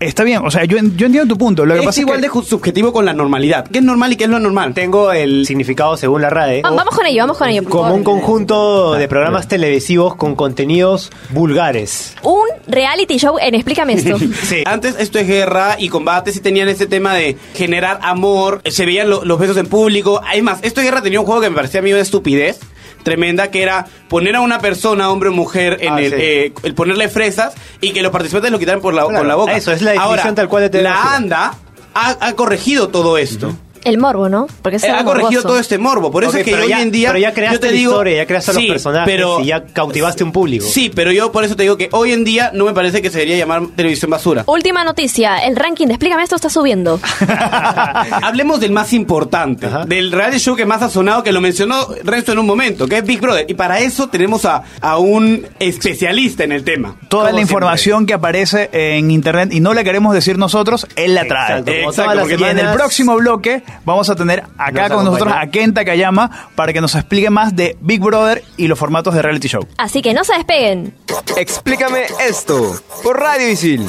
Está 0.00 0.22
bien, 0.22 0.42
o 0.44 0.50
sea, 0.50 0.64
yo, 0.64 0.78
en- 0.78 0.96
yo 0.96 1.06
entiendo 1.06 1.34
tu 1.34 1.38
punto. 1.38 1.66
Lo 1.66 1.74
que 1.74 1.80
es 1.80 1.86
pasa 1.86 2.00
igual 2.00 2.18
es 2.18 2.22
de 2.22 2.28
que 2.28 2.34
ju- 2.34 2.44
subjetivo 2.44 2.92
con 2.92 3.04
la 3.04 3.12
normalidad. 3.12 3.66
¿Qué 3.68 3.78
es 3.78 3.84
normal 3.84 4.12
y 4.12 4.16
qué 4.16 4.24
es 4.24 4.30
lo 4.30 4.38
normal? 4.38 4.72
Tengo 4.72 5.10
el 5.10 5.44
significado 5.44 5.96
según 5.96 6.22
la 6.22 6.30
RAE. 6.30 6.62
Va- 6.62 6.70
vamos 6.70 6.94
con 6.94 7.04
ello, 7.04 7.22
vamos 7.22 7.36
con 7.36 7.48
ello. 7.48 7.62
por 7.64 7.70
Como 7.72 7.82
favor. 7.84 7.98
un 7.98 8.04
conjunto 8.04 8.94
de 8.94 9.08
programas 9.08 9.48
televisivos 9.48 10.14
con 10.14 10.36
contenidos 10.36 11.10
vulgares. 11.30 12.14
Un 12.22 12.46
reality 12.68 13.18
show 13.18 13.36
en 13.40 13.54
Explícame 13.56 13.94
esto. 13.94 14.16
Sí. 14.44 14.62
Antes 14.66 14.94
esto 14.98 15.18
es 15.18 15.26
guerra 15.26 15.76
y 15.78 15.88
combate, 15.88 16.30
sí 16.32 16.40
tenían 16.40 16.68
ese 16.68 16.86
tema 16.86 17.14
de 17.14 17.36
generar 17.54 17.98
amor, 18.02 18.60
se 18.66 18.86
veían 18.86 19.10
lo- 19.10 19.24
los 19.24 19.38
besos 19.38 19.56
en 19.56 19.66
público. 19.66 20.20
Además, 20.26 20.60
esto 20.62 20.80
es 20.80 20.86
guerra 20.86 21.02
tenía 21.02 21.18
un 21.20 21.26
juego 21.26 21.40
que 21.40 21.50
me 21.50 21.56
parecía 21.56 21.80
a 21.80 21.82
mí 21.82 21.92
una 21.92 22.02
estupidez 22.02 22.60
tremenda, 23.08 23.50
que 23.50 23.62
era 23.62 23.86
poner 24.08 24.36
a 24.36 24.40
una 24.40 24.58
persona, 24.58 25.10
hombre 25.10 25.30
o 25.30 25.32
mujer, 25.32 25.78
en 25.80 25.92
Ah, 25.94 26.00
el, 26.00 26.10
sí. 26.10 26.16
eh, 26.18 26.52
el 26.62 26.74
ponerle 26.74 27.08
fresas 27.08 27.54
y 27.80 27.92
que 27.92 28.02
los 28.02 28.12
participantes 28.12 28.50
lo 28.50 28.58
quitaran 28.58 28.80
por 28.80 28.92
la, 28.94 29.02
Claro, 29.04 29.18
con 29.18 29.28
la 29.28 29.34
boca. 29.34 29.56
eso 29.56 29.72
es 29.72 29.80
la 29.82 29.92
definición 29.92 30.20
Ahora, 30.20 30.34
tal 30.34 30.48
cual 30.48 30.70
de. 30.70 30.82
La 30.82 31.14
ANDA 31.14 31.54
ha, 31.94 32.16
ha 32.20 32.32
corregido 32.34 32.88
todo 32.88 33.16
esto. 33.18 33.54
El 33.84 33.98
morbo, 33.98 34.28
¿no? 34.28 34.46
Porque 34.62 34.76
es 34.76 34.84
Eh, 34.84 34.88
algo 34.90 35.00
ha 35.00 35.04
corregido 35.04 35.30
morboso. 35.42 35.48
todo 35.48 35.58
este 35.58 35.78
morbo. 35.78 36.10
Por 36.10 36.24
eso 36.24 36.36
es 36.36 36.44
que 36.44 36.54
hoy 36.54 36.68
ya- 36.68 36.82
en 36.82 36.90
día. 36.90 37.08
pero 37.10 37.18
ya 37.20 37.32
creaste 37.32 37.56
yo 37.56 37.60
te 37.60 37.66
la 37.66 37.72
digo, 37.72 37.90
historia, 37.92 38.16
ya 38.16 38.26
creaste 38.26 38.50
a 38.50 38.54
los 38.54 38.64
personajes 38.64 39.20
y 39.42 39.46
ya 39.46 39.64
cautivaste 39.66 40.24
un 40.24 40.32
público. 40.32 40.66
Sí, 40.66 40.90
pero 40.94 41.12
yo 41.12 41.32
por 41.32 41.44
eso 41.44 41.56
te 41.56 41.62
digo 41.62 41.76
que 41.76 41.88
hoy 41.92 42.12
en 42.12 42.24
día 42.24 42.50
no 42.54 42.64
me 42.64 42.72
parece 42.72 43.02
que 43.02 43.10
se 43.10 43.18
debería 43.18 43.36
llamar 43.38 43.62
televisión 43.76 44.10
basura. 44.10 44.44
Última 44.46 44.84
noticia, 44.84 45.38
el 45.38 45.56
ranking 45.56 45.86
de 45.86 45.94
Explícame 45.94 46.22
esto 46.22 46.36
está 46.36 46.48
subiendo. 46.50 47.00
Hablemos 48.22 48.60
del 48.60 48.72
más 48.72 48.92
importante, 48.92 49.66
Ajá. 49.66 49.84
del 49.84 50.12
reality 50.12 50.38
show 50.38 50.56
que 50.56 50.66
más 50.66 50.82
ha 50.82 50.88
sonado, 50.88 51.22
que 51.22 51.32
lo 51.32 51.40
mencionó 51.40 51.86
Renzo 52.04 52.32
en 52.32 52.38
un 52.38 52.46
momento, 52.46 52.86
que 52.86 52.98
es 52.98 53.04
Big 53.04 53.20
Brother. 53.20 53.46
Y 53.48 53.54
para 53.54 53.78
eso 53.80 54.08
tenemos 54.08 54.44
a, 54.44 54.62
a 54.80 54.98
un 54.98 55.46
especialista 55.58 56.44
en 56.44 56.52
el 56.52 56.64
tema. 56.64 56.96
toda 57.08 57.32
la 57.32 57.40
información 57.40 58.06
que 58.06 58.14
aparece 58.14 58.68
en 58.72 59.10
internet 59.10 59.50
y 59.52 59.60
no 59.60 59.74
la 59.74 59.84
queremos 59.84 60.14
decir 60.14 60.38
nosotros, 60.38 60.86
él 60.96 61.14
la 61.14 61.26
trae. 61.26 61.58
Exacto, 61.58 61.64
como 61.72 61.90
Exacto, 61.90 62.02
todas 62.02 62.16
las 62.16 62.24
porque 62.28 62.36
Y 62.38 62.50
en 62.50 62.58
el 62.58 62.72
próximo 62.74 63.16
bloque 63.16 63.62
vamos 63.84 64.08
a 64.10 64.16
tener 64.16 64.44
acá 64.56 64.88
Nos 64.88 64.96
con 64.96 65.04
nosotros 65.04 65.34
a 65.36 65.46
Kenta 65.48 65.84
Kayama 65.84 66.50
para 66.54 66.72
que 66.72 66.80
nos 66.80 66.94
explique 66.94 67.30
más 67.30 67.54
de 67.54 67.76
Big 67.80 68.00
Brother 68.00 68.44
y 68.56 68.68
los 68.68 68.78
formatos 68.78 69.14
de 69.14 69.22
reality 69.22 69.48
show. 69.48 69.66
Así 69.76 70.02
que 70.02 70.14
no 70.14 70.24
se 70.24 70.34
despeguen. 70.34 70.94
Explícame 71.36 72.06
esto 72.20 72.80
por 73.02 73.18
Radio 73.20 73.48
Isil. 73.48 73.88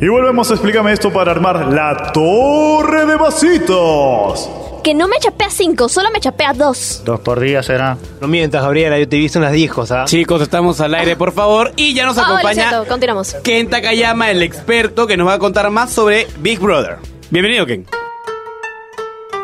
Y 0.00 0.08
volvemos 0.08 0.50
a 0.50 0.54
explícame 0.54 0.92
esto 0.92 1.10
para 1.10 1.30
armar 1.30 1.68
la 1.68 2.12
torre 2.12 3.06
de 3.06 3.16
vasitos. 3.16 4.50
Que 4.84 4.92
no 4.92 5.08
me 5.08 5.18
chapea 5.18 5.48
cinco, 5.48 5.88
solo 5.88 6.10
me 6.12 6.20
chapea 6.20 6.52
dos. 6.52 7.00
Dos 7.06 7.18
por 7.20 7.40
día 7.40 7.62
será. 7.62 7.96
No 8.20 8.28
mientas, 8.28 8.62
Gabriela, 8.62 8.98
yo 8.98 9.08
te 9.08 9.16
he 9.16 9.18
visto 9.18 9.38
unas 9.38 9.52
10 9.52 9.72
cosas. 9.72 10.10
Chicos, 10.10 10.42
estamos 10.42 10.78
al 10.82 10.94
aire, 10.94 11.16
por 11.16 11.32
favor. 11.32 11.72
Y 11.76 11.94
ya 11.94 12.04
nos 12.04 12.18
Ah, 12.18 12.24
acompaña 12.26 12.84
continuamos. 12.86 13.34
Ken 13.42 13.70
Takayama, 13.70 14.30
el 14.30 14.42
experto 14.42 15.06
que 15.06 15.16
nos 15.16 15.26
va 15.26 15.34
a 15.34 15.38
contar 15.38 15.70
más 15.70 15.90
sobre 15.90 16.26
Big 16.40 16.58
Brother. 16.60 16.98
Bienvenido, 17.30 17.64
Ken. 17.64 17.86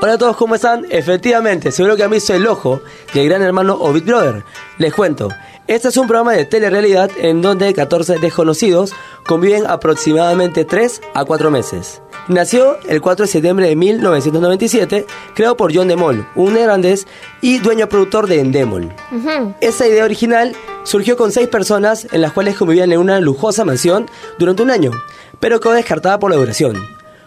Hola 0.02 0.12
a 0.14 0.18
todos, 0.18 0.36
¿cómo 0.36 0.54
están? 0.56 0.84
Efectivamente, 0.90 1.72
seguro 1.72 1.96
que 1.96 2.04
han 2.04 2.10
visto 2.10 2.34
El 2.34 2.46
Ojo 2.46 2.82
del 3.14 3.26
Gran 3.30 3.40
Hermano 3.42 3.78
o 3.80 3.92
Big 3.94 4.04
Brother. 4.04 4.44
Les 4.76 4.92
cuento, 4.92 5.28
este 5.66 5.88
es 5.88 5.96
un 5.96 6.06
programa 6.06 6.32
de 6.34 6.44
telerrealidad 6.44 7.10
en 7.18 7.40
donde 7.40 7.72
14 7.72 8.18
desconocidos 8.18 8.92
conviven 9.26 9.66
aproximadamente 9.66 10.66
3 10.66 11.00
a 11.14 11.24
4 11.24 11.50
meses. 11.50 12.02
Nació 12.30 12.78
el 12.86 13.00
4 13.00 13.24
de 13.24 13.32
septiembre 13.32 13.66
de 13.66 13.74
1997, 13.74 15.04
creado 15.34 15.56
por 15.56 15.74
John 15.74 15.88
DeMol, 15.88 16.28
un 16.36 16.54
neerlandés 16.54 17.08
y 17.40 17.58
dueño 17.58 17.88
productor 17.88 18.28
de 18.28 18.38
Endemol. 18.38 18.84
Ujú. 19.10 19.52
Esa 19.60 19.88
idea 19.88 20.04
original 20.04 20.54
surgió 20.84 21.16
con 21.16 21.32
seis 21.32 21.48
personas 21.48 22.06
en 22.12 22.20
las 22.20 22.32
cuales 22.32 22.56
convivían 22.56 22.92
en 22.92 23.00
una 23.00 23.18
lujosa 23.18 23.64
mansión 23.64 24.06
durante 24.38 24.62
un 24.62 24.70
año, 24.70 24.92
pero 25.40 25.58
quedó 25.58 25.72
descartada 25.72 26.20
por 26.20 26.30
la 26.30 26.36
duración. 26.36 26.76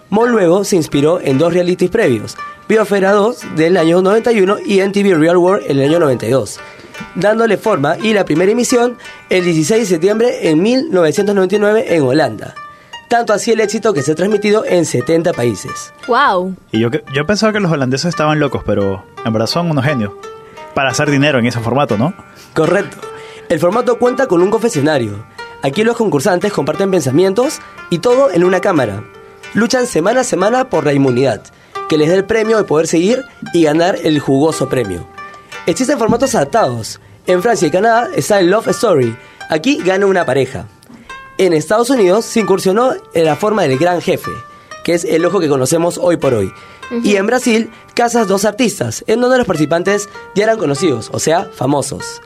Moll 0.10 0.31
luego 0.31 0.63
se 0.63 0.77
inspiró 0.77 1.19
en 1.19 1.38
dos 1.38 1.51
realities 1.53 1.91
previos, 1.91 2.38
Biosfera 2.69 3.12
2 3.12 3.57
del 3.57 3.75
año 3.75 4.01
91 4.01 4.60
y 4.65 4.79
NTV 4.79 5.19
Real 5.19 5.36
World 5.36 5.69
en 5.69 5.79
el 5.79 5.89
año 5.89 6.00
92, 6.00 6.62
dándole 7.15 7.57
forma 7.57 7.98
y 8.01 8.13
la 8.13 8.24
primera 8.24 8.53
emisión 8.53 8.98
el 9.29 9.43
16 9.43 9.81
de 9.81 9.86
septiembre 9.86 10.48
en 10.48 10.62
1999 10.62 11.93
en 11.93 12.03
Holanda. 12.03 12.55
Tanto 13.13 13.32
así 13.32 13.51
el 13.51 13.62
éxito 13.62 13.93
que 13.93 14.01
se 14.01 14.13
ha 14.13 14.15
transmitido 14.15 14.65
en 14.65 14.88
70 14.88 15.34
países. 15.34 15.93
Wow. 16.08 16.55
Y 16.72 16.79
yo, 16.79 16.89
yo 17.13 17.27
pensaba 17.27 17.53
que 17.53 17.60
los 17.60 17.72
holandeses 17.72 18.10
estaban 18.10 18.39
locos, 18.39 18.63
pero 18.65 19.05
en 19.24 19.32
verdad 19.32 19.46
son 19.46 19.70
unos 19.70 19.86
genios. 19.86 20.13
Para 20.74 20.89
hacer 20.89 21.12
dinero 21.12 21.38
en 21.38 21.46
ese 21.46 21.60
formato, 21.60 21.96
¿no? 21.96 22.15
Correcto. 22.55 22.98
El 23.50 23.60
formato 23.60 24.00
cuenta 24.00 24.25
con 24.25 24.41
un 24.41 24.50
confesionario. 24.50 25.27
Aquí 25.62 25.84
los 25.84 25.96
concursantes 25.96 26.51
comparten 26.51 26.89
pensamientos 26.89 27.60
y 27.91 28.00
todo 28.00 28.32
en 28.32 28.43
una 28.43 28.62
cámara. 28.62 29.03
Luchan 29.53 29.86
semana 29.86 30.22
a 30.22 30.24
semana 30.24 30.72
por 30.72 30.84
la 30.84 30.93
inmunidad, 30.93 31.43
que 31.89 32.00
les 32.00 32.10
da 32.10 32.15
el 32.15 32.25
premio 32.25 32.58
de 32.58 32.63
poder 32.63 32.88
seguir 32.88 33.24
y 33.53 33.62
ganar 33.62 33.96
el 34.03 34.17
jugoso 34.17 34.70
premio. 34.70 35.08
Existen 35.67 36.00
formatos 36.00 36.34
adaptados. 36.34 37.00
En 37.27 37.43
Francia 37.43 37.67
y 37.67 37.72
Canadá 37.72 38.10
está 38.15 38.39
el 38.39 38.50
Love 38.50 38.70
Story. 38.70 39.15
Aquí 39.51 39.84
gana 39.86 40.08
una 40.08 40.25
pareja. 40.25 40.65
En 41.37 41.53
Estados 41.53 41.89
Unidos 41.89 42.25
se 42.25 42.39
incursionó 42.39 42.91
en 43.13 43.25
la 43.25 43.35
forma 43.35 43.63
del 43.63 43.77
gran 43.77 44.01
jefe, 44.01 44.31
que 44.83 44.93
es 44.93 45.03
el 45.03 45.25
ojo 45.25 45.39
que 45.39 45.49
conocemos 45.49 45.97
hoy 45.97 46.17
por 46.17 46.33
hoy. 46.33 46.51
Y 47.03 47.15
en 47.15 47.25
Brasil, 47.25 47.71
Casas 47.95 48.27
dos 48.27 48.45
artistas, 48.45 49.03
en 49.07 49.19
donde 49.21 49.37
los 49.37 49.47
participantes 49.47 50.09
ya 50.35 50.43
eran 50.43 50.57
conocidos, 50.57 51.09
o 51.11 51.19
sea, 51.19 51.47
famosos. 51.53 52.21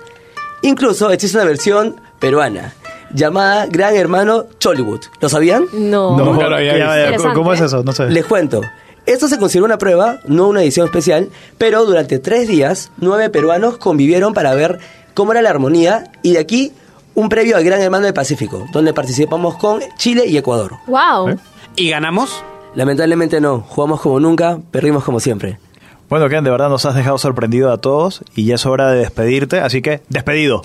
Incluso 0.61 1.09
existe 1.11 1.37
una 1.37 1.45
versión 1.45 2.01
peruana, 2.19 2.73
llamada 3.13 3.65
Gran 3.67 3.95
Hermano 3.95 4.45
Chollywood. 4.59 5.01
¿Lo 5.21 5.29
sabían? 5.29 5.65
No. 5.71 6.17
No, 6.17 6.25
Nunca 6.25 6.47
lo 6.49 6.55
había 6.57 6.77
ya, 6.77 7.09
visto. 7.11 7.27
ya, 7.29 7.33
¿Cómo 7.33 7.53
es 7.53 7.61
eso? 7.61 7.83
No 7.83 7.93
sé. 7.93 8.09
Les 8.09 8.25
cuento. 8.25 8.61
Esto 9.05 9.29
se 9.29 9.37
consideró 9.39 9.65
una 9.65 9.77
prueba, 9.77 10.19
no 10.25 10.49
una 10.49 10.61
edición 10.63 10.85
especial, 10.85 11.29
pero 11.57 11.85
durante 11.85 12.19
tres 12.19 12.47
días, 12.49 12.91
nueve 12.97 13.29
peruanos 13.29 13.77
convivieron 13.77 14.33
para 14.33 14.53
ver 14.53 14.79
cómo 15.13 15.31
era 15.31 15.41
la 15.41 15.49
armonía 15.49 16.11
y 16.23 16.33
de 16.33 16.39
aquí 16.39 16.73
un 17.17 17.29
previo 17.29 17.57
al 17.57 17.63
Gran 17.63 17.81
Hermano 17.81 18.05
del 18.05 18.13
Pacífico, 18.13 18.67
donde 18.71 18.93
participamos 18.93 19.55
con 19.57 19.81
Chile 19.97 20.27
y 20.27 20.37
Ecuador. 20.37 20.75
Wow. 20.85 21.29
¿Eh? 21.29 21.37
¿Y 21.75 21.89
ganamos? 21.89 22.43
Lamentablemente 22.75 23.41
no, 23.41 23.61
jugamos 23.61 24.01
como 24.01 24.19
nunca, 24.19 24.59
perdimos 24.69 25.03
como 25.03 25.19
siempre. 25.19 25.57
Bueno, 26.09 26.29
Ken, 26.29 26.43
de 26.43 26.51
verdad 26.51 26.69
nos 26.69 26.85
has 26.85 26.93
dejado 26.93 27.17
sorprendido 27.17 27.71
a 27.71 27.79
todos 27.79 28.23
y 28.35 28.45
ya 28.45 28.53
es 28.53 28.67
hora 28.67 28.91
de 28.91 28.99
despedirte, 28.99 29.59
así 29.59 29.81
que 29.81 30.03
despedido. 30.09 30.61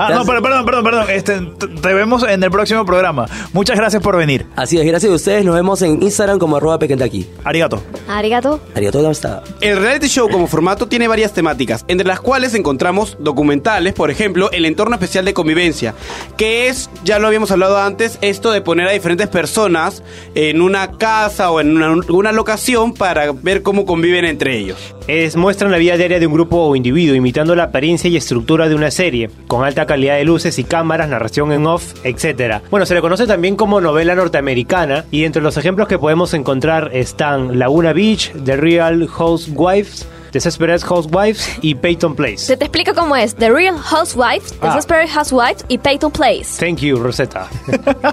Ah, 0.00 0.10
no, 0.14 0.24
pero, 0.24 0.42
perdón, 0.42 0.64
perdón, 0.64 0.84
perdón. 0.84 1.06
Este, 1.10 1.40
te 1.80 1.94
vemos 1.94 2.22
en 2.22 2.42
el 2.42 2.50
próximo 2.50 2.84
programa. 2.84 3.26
Muchas 3.52 3.76
gracias 3.76 4.02
por 4.02 4.16
venir. 4.16 4.46
Así 4.56 4.78
es, 4.78 4.86
gracias 4.86 5.12
a 5.12 5.14
ustedes, 5.14 5.44
nos 5.44 5.54
vemos 5.54 5.82
en 5.82 6.02
Instagram 6.02 6.38
como 6.38 6.56
arroba 6.56 6.78
pequentaki. 6.78 7.26
Arigato. 7.44 7.82
Arigato. 8.08 8.60
Arigatou 8.74 9.02
gozaimashita. 9.02 9.42
El 9.60 9.78
reality 9.78 10.08
show 10.08 10.28
como 10.28 10.46
formato 10.46 10.86
tiene 10.86 11.08
varias 11.08 11.32
temáticas, 11.32 11.84
entre 11.88 12.06
las 12.06 12.20
cuales 12.20 12.54
encontramos 12.54 13.16
documentales, 13.20 13.92
por 13.92 14.10
ejemplo, 14.10 14.50
el 14.52 14.64
entorno 14.64 14.94
especial 14.94 15.24
de 15.24 15.34
convivencia, 15.34 15.94
que 16.36 16.68
es, 16.68 16.90
ya 17.04 17.18
lo 17.18 17.26
habíamos 17.26 17.50
hablado 17.50 17.78
antes, 17.78 18.18
esto 18.20 18.50
de 18.50 18.60
poner 18.60 18.88
a 18.88 18.92
diferentes 18.92 19.28
personas 19.28 20.02
en 20.34 20.62
una 20.62 20.92
casa 20.92 21.50
o 21.50 21.60
en 21.60 21.76
una, 21.76 21.94
una 22.08 22.32
locación 22.32 22.94
para 22.94 23.32
ver 23.32 23.62
cómo 23.62 23.84
conviven 23.84 24.24
entre 24.24 24.56
ellos. 24.56 24.94
Es, 25.06 25.36
muestran 25.36 25.70
la 25.70 25.78
vida 25.78 25.96
diaria 25.96 26.20
de 26.20 26.26
un 26.26 26.34
grupo 26.34 26.58
o 26.58 26.76
individuo, 26.76 27.16
imitando 27.16 27.54
la 27.56 27.64
apariencia 27.64 28.08
y 28.08 28.16
estructura 28.16 28.68
de 28.68 28.74
una 28.74 28.90
serie, 28.90 29.30
con 29.46 29.64
alta 29.64 29.86
calidad 29.90 30.18
de 30.18 30.24
luces 30.24 30.56
y 30.60 30.62
cámaras, 30.62 31.08
narración 31.08 31.50
en 31.50 31.66
off, 31.66 31.94
etc. 32.04 32.60
Bueno, 32.70 32.86
se 32.86 32.94
le 32.94 33.00
conoce 33.00 33.26
también 33.26 33.56
como 33.56 33.80
novela 33.80 34.14
norteamericana, 34.14 35.04
y 35.10 35.24
entre 35.24 35.42
los 35.42 35.56
ejemplos 35.56 35.88
que 35.88 35.98
podemos 35.98 36.32
encontrar 36.32 36.92
están 36.94 37.58
Laguna 37.58 37.92
Beach, 37.92 38.32
The 38.44 38.56
Real 38.56 39.08
Housewives, 39.08 40.06
Desperate 40.32 40.84
Housewives 40.84 41.48
y 41.60 41.74
Peyton 41.74 42.14
Place. 42.14 42.38
Se 42.38 42.56
te 42.56 42.64
explica 42.64 42.94
cómo 42.94 43.16
es 43.16 43.34
The 43.34 43.50
Real 43.50 43.78
Housewives, 43.78 44.54
Ah. 44.60 44.74
Desperate 44.74 45.08
Housewives 45.08 45.64
y 45.68 45.78
Peyton 45.78 46.10
Place. 46.10 46.44
Thank 46.58 46.78
you, 46.80 46.98
Rosetta. 46.98 47.48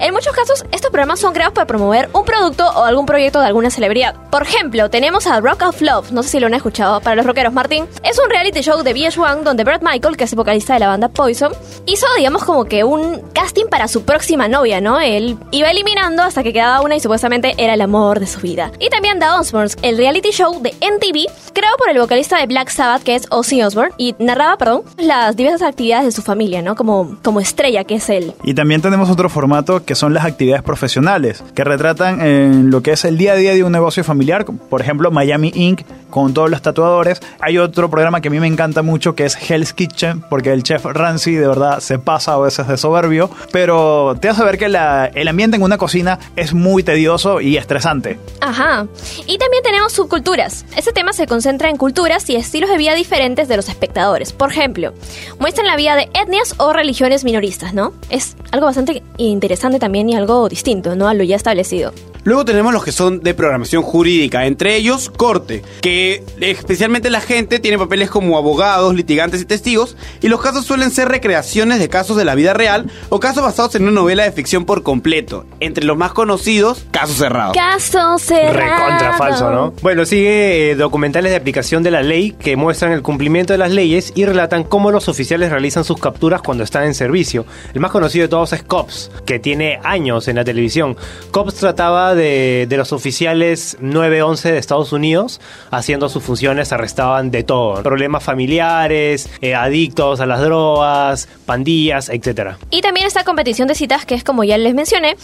En 0.00 0.12
muchos 0.14 0.32
casos, 0.34 0.64
estos 0.72 0.90
programas 0.90 1.20
son 1.20 1.32
creados 1.32 1.54
para 1.54 1.66
promover 1.66 2.08
un 2.12 2.24
producto 2.24 2.66
o 2.66 2.84
algún 2.84 3.06
proyecto 3.06 3.40
de 3.40 3.46
alguna 3.46 3.70
celebridad. 3.70 4.14
Por 4.30 4.42
ejemplo, 4.42 4.88
tenemos 4.90 5.26
a 5.26 5.40
Rock 5.40 5.62
of 5.62 5.80
Love, 5.80 6.10
no 6.12 6.22
sé 6.22 6.30
si 6.30 6.40
lo 6.40 6.46
han 6.46 6.54
escuchado, 6.54 7.00
para 7.00 7.16
los 7.16 7.26
rockeros, 7.26 7.52
Martín. 7.52 7.86
Es 8.02 8.18
un 8.18 8.30
reality 8.30 8.60
show 8.62 8.82
de 8.82 8.94
VH1 8.94 9.42
donde 9.42 9.64
Brett 9.64 9.82
Michael, 9.82 10.16
que 10.16 10.24
es 10.24 10.34
vocalista 10.34 10.74
de 10.74 10.80
la 10.80 10.88
banda 10.88 11.08
Poison, 11.08 11.52
hizo, 11.86 12.06
digamos, 12.16 12.44
como 12.44 12.64
que 12.64 12.84
un 12.84 13.20
casting 13.32 13.66
para 13.66 13.88
su 13.88 14.04
próxima 14.04 14.48
novia, 14.48 14.80
¿no? 14.80 15.00
Él 15.00 15.38
iba 15.50 15.70
eliminando 15.70 16.22
hasta 16.22 16.42
que 16.42 16.52
quedaba 16.52 16.80
una 16.80 16.96
y 16.96 17.00
supuestamente 17.00 17.54
era 17.58 17.74
el 17.74 17.80
amor 17.80 18.20
de 18.20 18.26
su 18.26 18.40
vida. 18.40 18.70
Y 18.78 18.88
también 18.88 19.18
The 19.18 19.26
Osbournes, 19.28 19.76
el 19.82 19.96
reality 19.98 20.30
show 20.30 20.60
de 20.62 20.70
MTV, 20.80 21.26
creado 21.52 21.76
por 21.76 21.88
el 21.90 21.98
vocalista 21.98 22.38
de 22.38 22.46
Black 22.46 22.68
Sabbath, 22.70 23.02
que 23.02 23.14
es 23.14 23.26
Ozzy 23.30 23.62
Osbourne, 23.62 23.92
y 23.98 24.14
narraba, 24.18 24.56
perdón, 24.58 24.82
las 24.98 25.36
diversas 25.36 25.62
actividades 25.68 26.04
de 26.06 26.12
su 26.12 26.22
familia, 26.22 26.62
¿no? 26.62 26.74
Como, 26.76 27.16
como 27.22 27.40
estrella 27.40 27.84
que 27.84 27.96
es 27.96 28.08
él. 28.08 28.32
Y 28.44 28.54
también 28.54 28.82
tenemos 28.82 29.10
otro 29.10 29.28
formato 29.28 29.84
que 29.84 29.94
son 29.94 30.14
las 30.14 30.24
actividades 30.24 30.62
profesionales, 30.62 31.42
que 31.54 31.64
retratan 31.64 32.20
en 32.20 32.70
lo 32.70 32.82
que 32.82 32.92
es 32.92 33.04
el 33.04 33.18
día 33.18 33.32
a 33.32 33.36
día 33.36 33.52
de 33.54 33.64
un 33.64 33.72
negocio 33.72 34.04
familiar, 34.04 34.44
por 34.44 34.80
ejemplo 34.80 35.10
Miami 35.10 35.52
Inc. 35.54 35.82
con 36.10 36.32
todos 36.34 36.50
los 36.50 36.62
tatuadores. 36.62 37.20
Hay 37.40 37.58
otro 37.58 37.90
programa 37.90 38.20
que 38.20 38.28
a 38.28 38.30
mí 38.30 38.40
me 38.40 38.46
encanta 38.46 38.82
mucho 38.82 39.14
que 39.14 39.24
es 39.24 39.36
Hell's 39.50 39.72
Kitchen, 39.72 40.22
porque 40.28 40.52
el 40.52 40.62
chef 40.62 40.84
Ramsay 40.84 41.34
de 41.34 41.46
verdad 41.48 41.80
se 41.80 41.98
pasa 41.98 42.34
a 42.34 42.38
veces 42.38 42.66
de 42.68 42.76
soberbio, 42.76 43.30
pero 43.52 44.16
te 44.20 44.28
hace 44.28 44.44
ver 44.44 44.58
que 44.58 44.68
la- 44.68 45.06
el 45.06 45.28
ambiente 45.28 45.56
en 45.56 45.62
una 45.62 45.78
cocina 45.78 46.18
es 46.36 46.54
muy 46.54 46.82
tedioso 46.82 47.40
y 47.40 47.56
estresante. 47.56 48.18
Ajá. 48.40 48.86
Y 49.26 49.38
también 49.38 49.62
tenemos 49.62 49.92
subculturas. 49.92 50.64
Este 50.76 50.92
tema 50.92 51.12
se 51.12 51.26
concentra 51.36 51.68
en 51.68 51.76
culturas 51.76 52.30
y 52.30 52.36
estilos 52.36 52.70
de 52.70 52.78
vida 52.78 52.94
diferentes 52.94 53.46
de 53.46 53.56
los 53.56 53.68
espectadores. 53.68 54.32
Por 54.32 54.50
ejemplo, 54.50 54.94
muestran 55.38 55.66
la 55.66 55.76
vida 55.76 55.94
de 55.94 56.08
etnias 56.14 56.54
o 56.56 56.72
religiones 56.72 57.24
minoristas, 57.24 57.74
¿no? 57.74 57.92
Es 58.08 58.38
algo 58.52 58.64
bastante 58.64 59.02
interesante 59.18 59.78
también 59.78 60.08
y 60.08 60.14
algo 60.14 60.48
distinto, 60.48 60.96
¿no? 60.96 61.08
A 61.08 61.12
lo 61.12 61.24
ya 61.24 61.36
establecido. 61.36 61.92
Luego 62.26 62.44
tenemos 62.44 62.72
los 62.72 62.82
que 62.82 62.90
son 62.90 63.20
de 63.20 63.34
programación 63.34 63.84
jurídica, 63.84 64.46
entre 64.46 64.74
ellos 64.74 65.10
corte, 65.16 65.62
que 65.80 66.24
especialmente 66.40 67.08
la 67.08 67.20
gente 67.20 67.60
tiene 67.60 67.78
papeles 67.78 68.10
como 68.10 68.36
abogados, 68.36 68.96
litigantes 68.96 69.42
y 69.42 69.44
testigos, 69.44 69.96
y 70.20 70.26
los 70.26 70.40
casos 70.40 70.64
suelen 70.64 70.90
ser 70.90 71.06
recreaciones 71.06 71.78
de 71.78 71.88
casos 71.88 72.16
de 72.16 72.24
la 72.24 72.34
vida 72.34 72.52
real 72.52 72.90
o 73.10 73.20
casos 73.20 73.44
basados 73.44 73.76
en 73.76 73.84
una 73.84 73.92
novela 73.92 74.24
de 74.24 74.32
ficción 74.32 74.64
por 74.64 74.82
completo. 74.82 75.46
Entre 75.60 75.84
los 75.84 75.96
más 75.96 76.14
conocidos, 76.14 76.84
Casos 76.90 77.18
Cerrados. 77.18 77.56
Caso 77.56 78.18
cerrado. 78.18 78.54
Recontra 78.54 79.12
falso, 79.16 79.52
¿no? 79.52 79.72
Bueno, 79.80 80.04
sigue 80.04 80.72
eh, 80.72 80.74
documentales 80.74 81.30
de 81.30 81.36
aplicación 81.36 81.84
de 81.84 81.92
la 81.92 82.02
ley 82.02 82.32
que 82.32 82.56
muestran 82.56 82.90
el 82.90 83.02
cumplimiento 83.02 83.52
de 83.52 83.58
las 83.58 83.70
leyes 83.70 84.12
y 84.16 84.24
relatan 84.24 84.64
cómo 84.64 84.90
los 84.90 85.08
oficiales 85.08 85.52
realizan 85.52 85.84
sus 85.84 86.00
capturas 86.00 86.42
cuando 86.42 86.64
están 86.64 86.82
en 86.86 86.94
servicio. 86.94 87.46
El 87.72 87.80
más 87.80 87.92
conocido 87.92 88.24
de 88.24 88.28
todos 88.30 88.52
es 88.52 88.64
Cops, 88.64 89.12
que 89.24 89.38
tiene 89.38 89.78
años 89.84 90.26
en 90.26 90.34
la 90.34 90.44
televisión. 90.44 90.96
Cops 91.30 91.54
trataba 91.54 92.15
de, 92.16 92.66
los 92.70 92.92
oficiales 92.92 93.76
911 93.80 94.52
de 94.52 94.58
Estados 94.58 94.92
Unidos 94.92 95.40
haciendo 95.70 96.08
sus 96.08 96.22
funciones, 96.22 96.72
arrestaban 96.72 97.30
de 97.30 97.44
todo. 97.44 97.82
Problemas 97.82 98.24
familiares, 98.24 99.30
eh, 99.40 99.54
adictos 99.54 100.20
a 100.20 100.26
las 100.26 100.40
drogas, 100.40 101.28
pandillas, 101.46 102.08
etcétera. 102.08 102.58
Y 102.70 102.80
también 102.80 103.06
esta 103.06 103.24
competición 103.24 103.68
de 103.68 103.74
citas 103.74 104.04
que 104.04 104.14
es 104.14 104.24
como 104.24 104.42
ya 104.42 104.58
les 104.58 104.74
mencioné, 104.74 105.16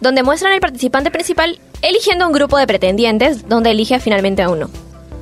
donde 0.00 0.22
muestran 0.22 0.52
al 0.52 0.60
participante 0.60 1.10
principal 1.10 1.60
eligiendo 1.82 2.26
un 2.26 2.32
grupo 2.32 2.58
de 2.58 2.66
pretendientes 2.66 3.48
donde 3.48 3.70
elige 3.70 4.00
finalmente 4.00 4.42
a 4.42 4.50
uno. 4.50 4.70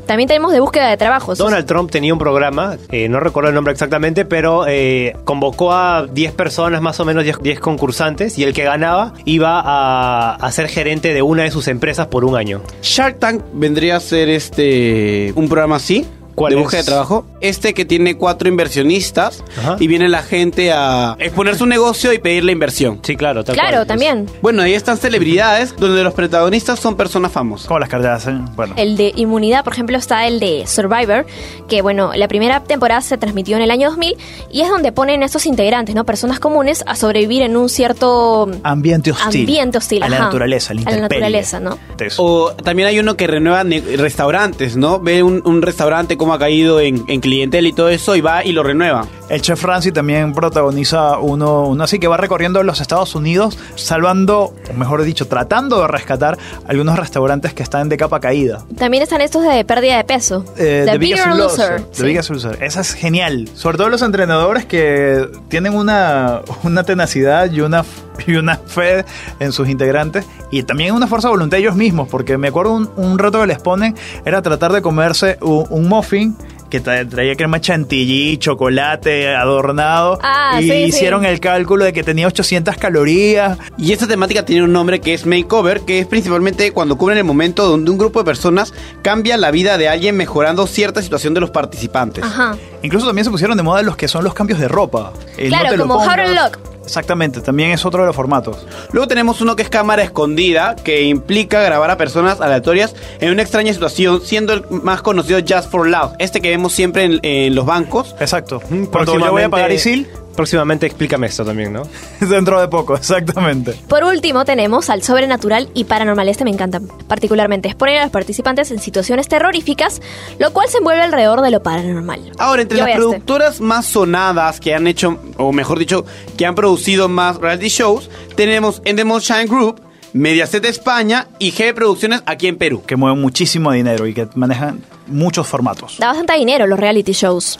También 0.08 0.26
tenemos 0.26 0.52
de 0.52 0.60
búsqueda 0.60 0.88
de 0.88 0.96
trabajos. 0.96 1.36
Donald 1.36 1.66
Trump 1.66 1.90
tenía 1.90 2.14
un 2.14 2.18
programa, 2.18 2.78
eh, 2.90 3.10
no 3.10 3.20
recuerdo 3.20 3.50
el 3.50 3.54
nombre 3.54 3.74
exactamente, 3.74 4.24
pero 4.24 4.66
eh, 4.66 5.14
convocó 5.24 5.74
a 5.74 6.06
10 6.06 6.32
personas, 6.32 6.80
más 6.80 6.98
o 6.98 7.04
menos 7.04 7.24
10, 7.24 7.42
10 7.42 7.60
concursantes, 7.60 8.38
y 8.38 8.42
el 8.42 8.54
que 8.54 8.64
ganaba 8.64 9.12
iba 9.26 9.60
a, 9.62 10.34
a 10.36 10.50
ser 10.50 10.68
gerente 10.68 11.12
de 11.12 11.20
una 11.20 11.42
de 11.42 11.50
sus 11.50 11.68
empresas 11.68 12.06
por 12.06 12.24
un 12.24 12.36
año. 12.36 12.62
Shark 12.80 13.18
Tank 13.18 13.42
vendría 13.52 13.96
a 13.96 14.00
ser 14.00 14.30
este 14.30 15.34
un 15.36 15.46
programa 15.46 15.76
así. 15.76 16.06
¿Cuál 16.38 16.52
de 16.52 16.58
es? 16.58 16.62
búsqueda 16.64 16.80
de 16.82 16.86
trabajo. 16.86 17.26
Este 17.40 17.74
que 17.74 17.84
tiene 17.84 18.16
cuatro 18.16 18.48
inversionistas 18.48 19.42
Ajá. 19.58 19.76
y 19.78 19.86
viene 19.86 20.08
la 20.08 20.22
gente 20.22 20.72
a 20.72 21.16
exponer 21.18 21.56
su 21.56 21.66
negocio 21.66 22.12
y 22.12 22.18
pedir 22.18 22.44
la 22.44 22.52
inversión. 22.52 23.00
Sí, 23.02 23.16
claro, 23.16 23.44
tal 23.44 23.54
Claro, 23.54 23.76
cual. 23.78 23.86
también. 23.86 24.26
Bueno, 24.42 24.62
ahí 24.62 24.74
están 24.74 24.96
celebridades 24.98 25.74
donde 25.76 26.02
los 26.02 26.14
protagonistas 26.14 26.78
son 26.80 26.96
personas 26.96 27.32
famosas. 27.32 27.66
Como 27.66 27.80
las 27.80 27.88
Kardashian. 27.88 28.54
Bueno. 28.56 28.74
El 28.76 28.96
de 28.96 29.12
inmunidad, 29.16 29.64
por 29.64 29.72
ejemplo, 29.72 29.96
está 29.98 30.26
el 30.26 30.40
de 30.40 30.64
Survivor, 30.66 31.26
que 31.68 31.82
bueno, 31.82 32.12
la 32.14 32.28
primera 32.28 32.62
temporada 32.64 33.00
se 33.00 33.18
transmitió 33.18 33.56
en 33.56 33.62
el 33.62 33.70
año 33.70 33.88
2000 33.90 34.16
y 34.50 34.60
es 34.62 34.68
donde 34.68 34.92
ponen 34.92 35.22
a 35.22 35.26
estos 35.26 35.46
integrantes, 35.46 35.94
¿no? 35.94 36.04
Personas 36.04 36.38
comunes 36.40 36.84
a 36.86 36.94
sobrevivir 36.96 37.42
en 37.42 37.56
un 37.56 37.68
cierto 37.68 38.48
Ambiente 38.62 39.10
hostil. 39.10 39.40
ambiente 39.42 39.78
hostil. 39.78 40.02
A 40.02 40.08
la 40.08 40.16
ajá. 40.16 40.24
naturaleza, 40.26 40.74
la 40.74 40.82
A 40.86 40.90
la 40.92 41.00
naturaleza, 41.00 41.60
¿no? 41.60 41.78
O 42.18 42.52
también 42.52 42.88
hay 42.88 42.98
uno 42.98 43.16
que 43.16 43.26
renueva 43.26 43.64
restaurantes, 43.96 44.76
¿no? 44.76 45.00
Ve 45.00 45.22
un, 45.22 45.42
un 45.44 45.62
restaurante 45.62 46.16
como 46.16 46.27
ha 46.32 46.38
caído 46.38 46.80
en, 46.80 47.04
en 47.06 47.20
y 47.66 47.72
todo 47.72 47.88
eso 47.88 48.16
y 48.16 48.20
va 48.20 48.44
y 48.44 48.52
lo 48.52 48.62
renueva. 48.62 49.06
El 49.28 49.42
chef 49.42 49.62
Ramsay 49.62 49.92
también 49.92 50.32
protagoniza 50.32 51.18
uno, 51.18 51.66
uno 51.66 51.84
así 51.84 51.98
que 51.98 52.08
va 52.08 52.16
recorriendo 52.16 52.62
los 52.62 52.80
Estados 52.80 53.14
Unidos, 53.14 53.58
salvando, 53.74 54.54
o 54.70 54.72
mejor 54.74 55.02
dicho, 55.02 55.26
tratando 55.28 55.82
de 55.82 55.88
rescatar 55.88 56.38
algunos 56.66 56.98
restaurantes 56.98 57.52
que 57.52 57.62
están 57.62 57.88
de 57.88 57.96
capa 57.96 58.20
caída. 58.20 58.64
También 58.76 59.02
están 59.02 59.20
estos 59.20 59.42
de 59.42 59.64
pérdida 59.64 59.98
de 59.98 60.04
peso. 60.04 60.44
Eh, 60.56 60.82
The 60.86 60.92
The 60.92 60.98
Biggest 60.98 61.26
Loser. 61.26 61.38
Loser. 61.38 61.82
The 61.82 61.96
sí. 61.96 62.02
Biggest 62.04 62.30
Loser. 62.30 62.62
Esa 62.62 62.80
es 62.80 62.94
genial. 62.94 63.48
Sobre 63.54 63.76
todo 63.76 63.88
los 63.90 64.02
entrenadores 64.02 64.64
que 64.64 65.28
tienen 65.48 65.74
una, 65.74 66.40
una 66.62 66.84
tenacidad 66.84 67.50
y 67.50 67.60
una, 67.60 67.84
y 68.26 68.36
una 68.36 68.56
fe 68.56 69.04
en 69.40 69.52
sus 69.52 69.68
integrantes 69.68 70.24
y 70.50 70.62
también 70.62 70.94
una 70.94 71.06
fuerza 71.06 71.28
de 71.28 71.32
voluntad 71.32 71.58
ellos 71.58 71.76
mismos, 71.76 72.08
porque 72.08 72.38
me 72.38 72.48
acuerdo 72.48 72.72
un, 72.72 72.90
un 72.96 73.18
reto 73.18 73.40
que 73.40 73.46
les 73.46 73.58
ponen 73.58 73.94
era 74.24 74.40
tratar 74.40 74.72
de 74.72 74.80
comerse 74.80 75.36
un, 75.42 75.66
un 75.68 75.88
muffin 75.88 76.36
que 76.70 76.82
tra- 76.82 77.08
traía 77.08 77.34
crema 77.36 77.60
chantilly, 77.60 78.36
chocolate 78.38 79.34
adornado 79.34 80.18
Ah, 80.22 80.58
y 80.60 80.64
sí, 80.64 80.68
sí. 80.70 80.74
hicieron 80.84 81.24
el 81.24 81.40
cálculo 81.40 81.84
de 81.84 81.92
que 81.92 82.02
tenía 82.02 82.26
800 82.26 82.76
calorías. 82.76 83.58
Y 83.78 83.92
esta 83.92 84.06
temática 84.06 84.44
tiene 84.44 84.62
un 84.64 84.72
nombre 84.72 85.00
que 85.00 85.14
es 85.14 85.26
makeover, 85.26 85.80
que 85.80 86.00
es 86.00 86.06
principalmente 86.06 86.72
cuando 86.72 86.96
cubren 86.96 87.18
el 87.18 87.24
momento 87.24 87.66
donde 87.66 87.90
un 87.90 87.98
grupo 87.98 88.18
de 88.20 88.24
personas 88.24 88.72
cambia 89.02 89.36
la 89.36 89.50
vida 89.50 89.78
de 89.78 89.88
alguien 89.88 90.16
mejorando 90.16 90.66
cierta 90.66 91.02
situación 91.02 91.34
de 91.34 91.40
los 91.40 91.50
participantes. 91.50 92.24
Ajá. 92.24 92.56
Incluso 92.82 93.06
también 93.06 93.24
se 93.24 93.30
pusieron 93.30 93.56
de 93.56 93.62
moda 93.62 93.82
los 93.82 93.96
que 93.96 94.08
son 94.08 94.24
los 94.24 94.34
cambios 94.34 94.58
de 94.58 94.68
ropa. 94.68 95.12
El 95.36 95.50
no 95.50 95.56
Claro, 95.58 95.70
te 95.70 95.76
lo 95.76 95.82
como 95.84 95.94
How 95.96 96.06
pongas. 96.06 96.30
Look. 96.30 96.78
Exactamente, 96.84 97.42
también 97.42 97.70
es 97.70 97.84
otro 97.84 98.00
de 98.00 98.06
los 98.06 98.16
formatos. 98.16 98.66
Luego 98.92 99.06
tenemos 99.06 99.42
uno 99.42 99.56
que 99.56 99.62
es 99.62 99.68
cámara 99.68 100.02
escondida, 100.02 100.74
que 100.74 101.02
implica 101.02 101.60
grabar 101.62 101.90
a 101.90 101.98
personas 101.98 102.40
aleatorias 102.40 102.94
en 103.20 103.30
una 103.30 103.42
extraña 103.42 103.74
situación, 103.74 104.22
siendo 104.22 104.54
el 104.54 104.64
más 104.70 105.02
conocido 105.02 105.38
Just 105.40 105.70
for 105.70 105.86
Love, 105.86 106.12
este 106.18 106.40
que 106.40 106.48
vemos 106.48 106.72
siempre 106.72 107.04
en, 107.04 107.20
en 107.22 107.54
los 107.54 107.66
bancos. 107.66 108.16
Exacto. 108.20 108.62
Cuando 108.90 109.18
yo 109.18 109.30
voy 109.30 109.42
a 109.42 109.50
pagar 109.50 109.70
ISIL, 109.70 110.08
Próximamente 110.38 110.86
explícame 110.86 111.26
esto 111.26 111.44
también, 111.44 111.72
¿no? 111.72 111.82
dentro 112.20 112.60
de 112.60 112.68
poco, 112.68 112.94
exactamente. 112.94 113.72
Por 113.88 114.04
último, 114.04 114.44
tenemos 114.44 114.88
al 114.88 115.02
sobrenatural 115.02 115.68
y 115.74 115.82
paranormal. 115.82 116.28
Este 116.28 116.44
me 116.44 116.50
encanta. 116.50 116.80
Particularmente 117.08 117.66
exponer 117.66 117.98
a 117.98 118.02
los 118.02 118.12
participantes 118.12 118.70
en 118.70 118.78
situaciones 118.78 119.26
terroríficas, 119.26 120.00
lo 120.38 120.52
cual 120.52 120.68
se 120.68 120.78
envuelve 120.78 121.02
alrededor 121.02 121.40
de 121.40 121.50
lo 121.50 121.60
paranormal. 121.60 122.30
Ahora, 122.38 122.62
entre 122.62 122.78
Yo 122.78 122.84
las 122.84 122.90
este. 122.92 123.00
productoras 123.00 123.60
más 123.60 123.86
sonadas 123.86 124.60
que 124.60 124.76
han 124.76 124.86
hecho, 124.86 125.18
o 125.38 125.50
mejor 125.50 125.80
dicho, 125.80 126.06
que 126.36 126.46
han 126.46 126.54
producido 126.54 127.08
más 127.08 127.38
reality 127.38 127.66
shows, 127.66 128.08
tenemos 128.36 128.80
Endemol 128.84 129.20
Shine 129.20 129.46
Group, 129.46 129.82
Mediaset 130.12 130.64
España 130.66 131.26
y 131.40 131.50
G 131.50 131.74
Producciones 131.74 132.22
aquí 132.26 132.46
en 132.46 132.58
Perú. 132.58 132.84
Que 132.86 132.94
mueven 132.94 133.20
muchísimo 133.20 133.72
dinero 133.72 134.06
y 134.06 134.14
que 134.14 134.28
manejan 134.36 134.84
muchos 135.08 135.48
formatos. 135.48 135.96
Da 135.98 136.06
bastante 136.06 136.34
dinero 136.34 136.68
los 136.68 136.78
reality 136.78 137.10
shows. 137.10 137.58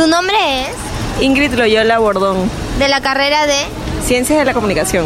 ¿Tu 0.00 0.06
nombre 0.06 0.34
es? 0.62 1.22
Ingrid 1.22 1.52
Loyola 1.52 1.98
Bordón, 1.98 2.50
De 2.78 2.88
la 2.88 3.02
carrera 3.02 3.46
de... 3.46 3.66
Ciencias 4.02 4.38
de 4.38 4.46
la 4.46 4.54
Comunicación. 4.54 5.04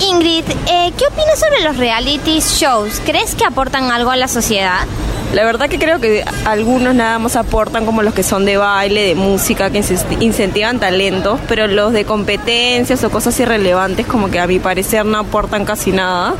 Ingrid, 0.00 0.44
eh, 0.48 0.92
¿qué 0.96 1.04
opinas 1.06 1.38
sobre 1.38 1.62
los 1.62 1.76
reality 1.76 2.40
shows? 2.40 3.02
¿Crees 3.04 3.34
que 3.34 3.44
aportan 3.44 3.90
algo 3.90 4.10
a 4.10 4.16
la 4.16 4.28
sociedad? 4.28 4.86
La 5.34 5.44
verdad 5.44 5.68
que 5.68 5.78
creo 5.78 6.00
que 6.00 6.24
algunos 6.46 6.94
nada 6.94 7.18
más 7.18 7.36
aportan 7.36 7.84
como 7.84 8.02
los 8.02 8.14
que 8.14 8.22
son 8.22 8.46
de 8.46 8.56
baile, 8.56 9.02
de 9.02 9.14
música, 9.14 9.70
que 9.70 9.84
incentivan 10.20 10.80
talentos, 10.80 11.38
pero 11.46 11.66
los 11.66 11.92
de 11.92 12.04
competencias 12.06 13.04
o 13.04 13.10
cosas 13.10 13.38
irrelevantes 13.40 14.06
como 14.06 14.30
que 14.30 14.40
a 14.40 14.46
mi 14.46 14.58
parecer 14.58 15.04
no 15.04 15.18
aportan 15.18 15.66
casi 15.66 15.92
nada, 15.92 16.34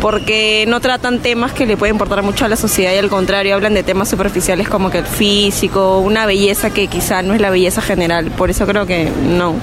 porque 0.00 0.64
no 0.68 0.80
tratan 0.80 1.18
temas 1.18 1.52
que 1.52 1.66
le 1.66 1.76
pueden 1.76 1.96
importar 1.96 2.22
mucho 2.22 2.44
a 2.44 2.48
la 2.48 2.56
sociedad 2.56 2.92
y 2.94 2.98
al 2.98 3.10
contrario 3.10 3.56
hablan 3.56 3.74
de 3.74 3.82
temas 3.82 4.08
superficiales 4.08 4.68
como 4.68 4.90
que 4.90 4.98
el 4.98 5.06
físico, 5.06 5.98
una 5.98 6.26
belleza 6.26 6.70
que 6.70 6.86
quizá 6.86 7.22
no 7.22 7.34
es 7.34 7.40
la 7.40 7.50
belleza 7.50 7.82
general, 7.82 8.30
por 8.30 8.50
eso 8.50 8.66
creo 8.66 8.86
que 8.86 9.10
no. 9.22 9.56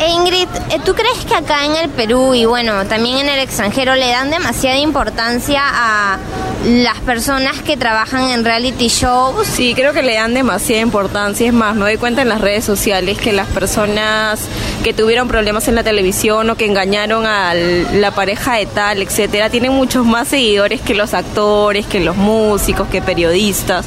Eh, 0.00 0.08
Ingrid, 0.08 0.48
eh, 0.70 0.80
¿tú 0.84 0.94
crees 0.94 1.24
que 1.24 1.34
acá 1.34 1.64
en 1.64 1.76
el 1.76 1.88
Perú 1.88 2.34
y 2.34 2.44
bueno, 2.46 2.84
también 2.86 3.18
en 3.18 3.28
el 3.28 3.38
extranjero 3.38 3.94
le 3.94 4.08
dan 4.08 4.30
demasiada 4.30 4.76
importancia 4.78 5.62
a 5.64 6.18
las 6.64 6.98
personas 7.00 7.60
que 7.62 7.76
trabajan 7.76 8.30
en 8.30 8.44
reality 8.44 8.88
shows? 8.88 9.46
Sí, 9.46 9.74
creo 9.74 9.92
que 9.92 10.02
le 10.02 10.14
dan 10.14 10.34
demasiada 10.34 10.82
importancia. 10.82 11.46
Es 11.46 11.52
más, 11.52 11.76
me 11.76 11.82
doy 11.82 11.96
cuenta 11.96 12.22
en 12.22 12.28
las 12.28 12.40
redes 12.40 12.64
sociales 12.64 13.18
que 13.18 13.32
las 13.32 13.46
personas 13.48 14.48
que 14.82 14.92
tuvieron 14.92 15.28
problemas 15.28 15.68
en 15.68 15.76
la 15.76 15.84
televisión 15.84 16.50
o 16.50 16.56
que 16.56 16.66
engañaron 16.66 17.26
a 17.26 17.54
la 17.54 18.10
pareja 18.10 18.54
de 18.56 18.66
tal, 18.66 19.00
etcétera, 19.00 19.48
tienen 19.48 19.72
muchos 19.72 20.04
más 20.04 20.28
seguidores 20.28 20.80
que 20.80 20.94
los 20.94 21.14
actores, 21.14 21.86
que 21.86 22.00
los 22.00 22.16
músicos, 22.16 22.88
que 22.88 23.00
periodistas. 23.00 23.86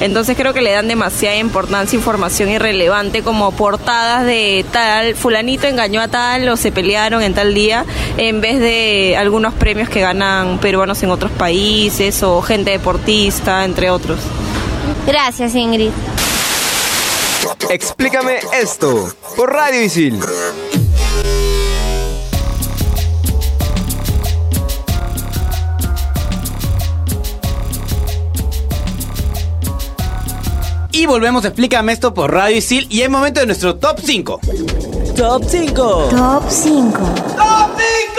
Entonces 0.00 0.36
creo 0.36 0.54
que 0.54 0.62
le 0.62 0.72
dan 0.72 0.86
demasiada 0.86 1.36
importancia, 1.36 1.96
información 1.96 2.50
irrelevante 2.50 3.22
como 3.22 3.52
portadas 3.52 4.24
de 4.24 4.64
tal, 4.70 5.16
fulanito 5.48 5.66
engañó 5.66 6.02
a 6.02 6.08
tal 6.08 6.48
o 6.48 6.56
se 6.56 6.72
pelearon 6.72 7.22
en 7.22 7.32
tal 7.32 7.54
día, 7.54 7.86
en 8.18 8.40
vez 8.42 8.60
de 8.60 9.16
algunos 9.16 9.54
premios 9.54 9.88
que 9.88 10.00
ganan 10.00 10.58
peruanos 10.58 11.02
en 11.02 11.10
otros 11.10 11.30
países 11.32 12.22
o 12.22 12.42
gente 12.42 12.70
deportista, 12.72 13.64
entre 13.64 13.90
otros. 13.90 14.18
Gracias, 15.06 15.54
Ingrid. 15.54 15.90
Explícame 17.70 18.40
esto 18.60 19.10
por 19.36 19.52
Radio 19.52 19.82
Isil. 19.82 20.20
Y 30.92 31.06
volvemos, 31.06 31.44
explícame 31.44 31.92
esto 31.92 32.12
por 32.12 32.32
Radio 32.32 32.56
Isil 32.56 32.86
y 32.90 33.00
es 33.02 33.08
momento 33.08 33.40
de 33.40 33.46
nuestro 33.46 33.76
top 33.76 33.98
5. 34.02 34.40
Top 35.18 35.42
5. 35.42 35.74
Top 36.10 36.44
5. 36.48 36.96
¡Top 37.36 37.70
5! 37.76 38.18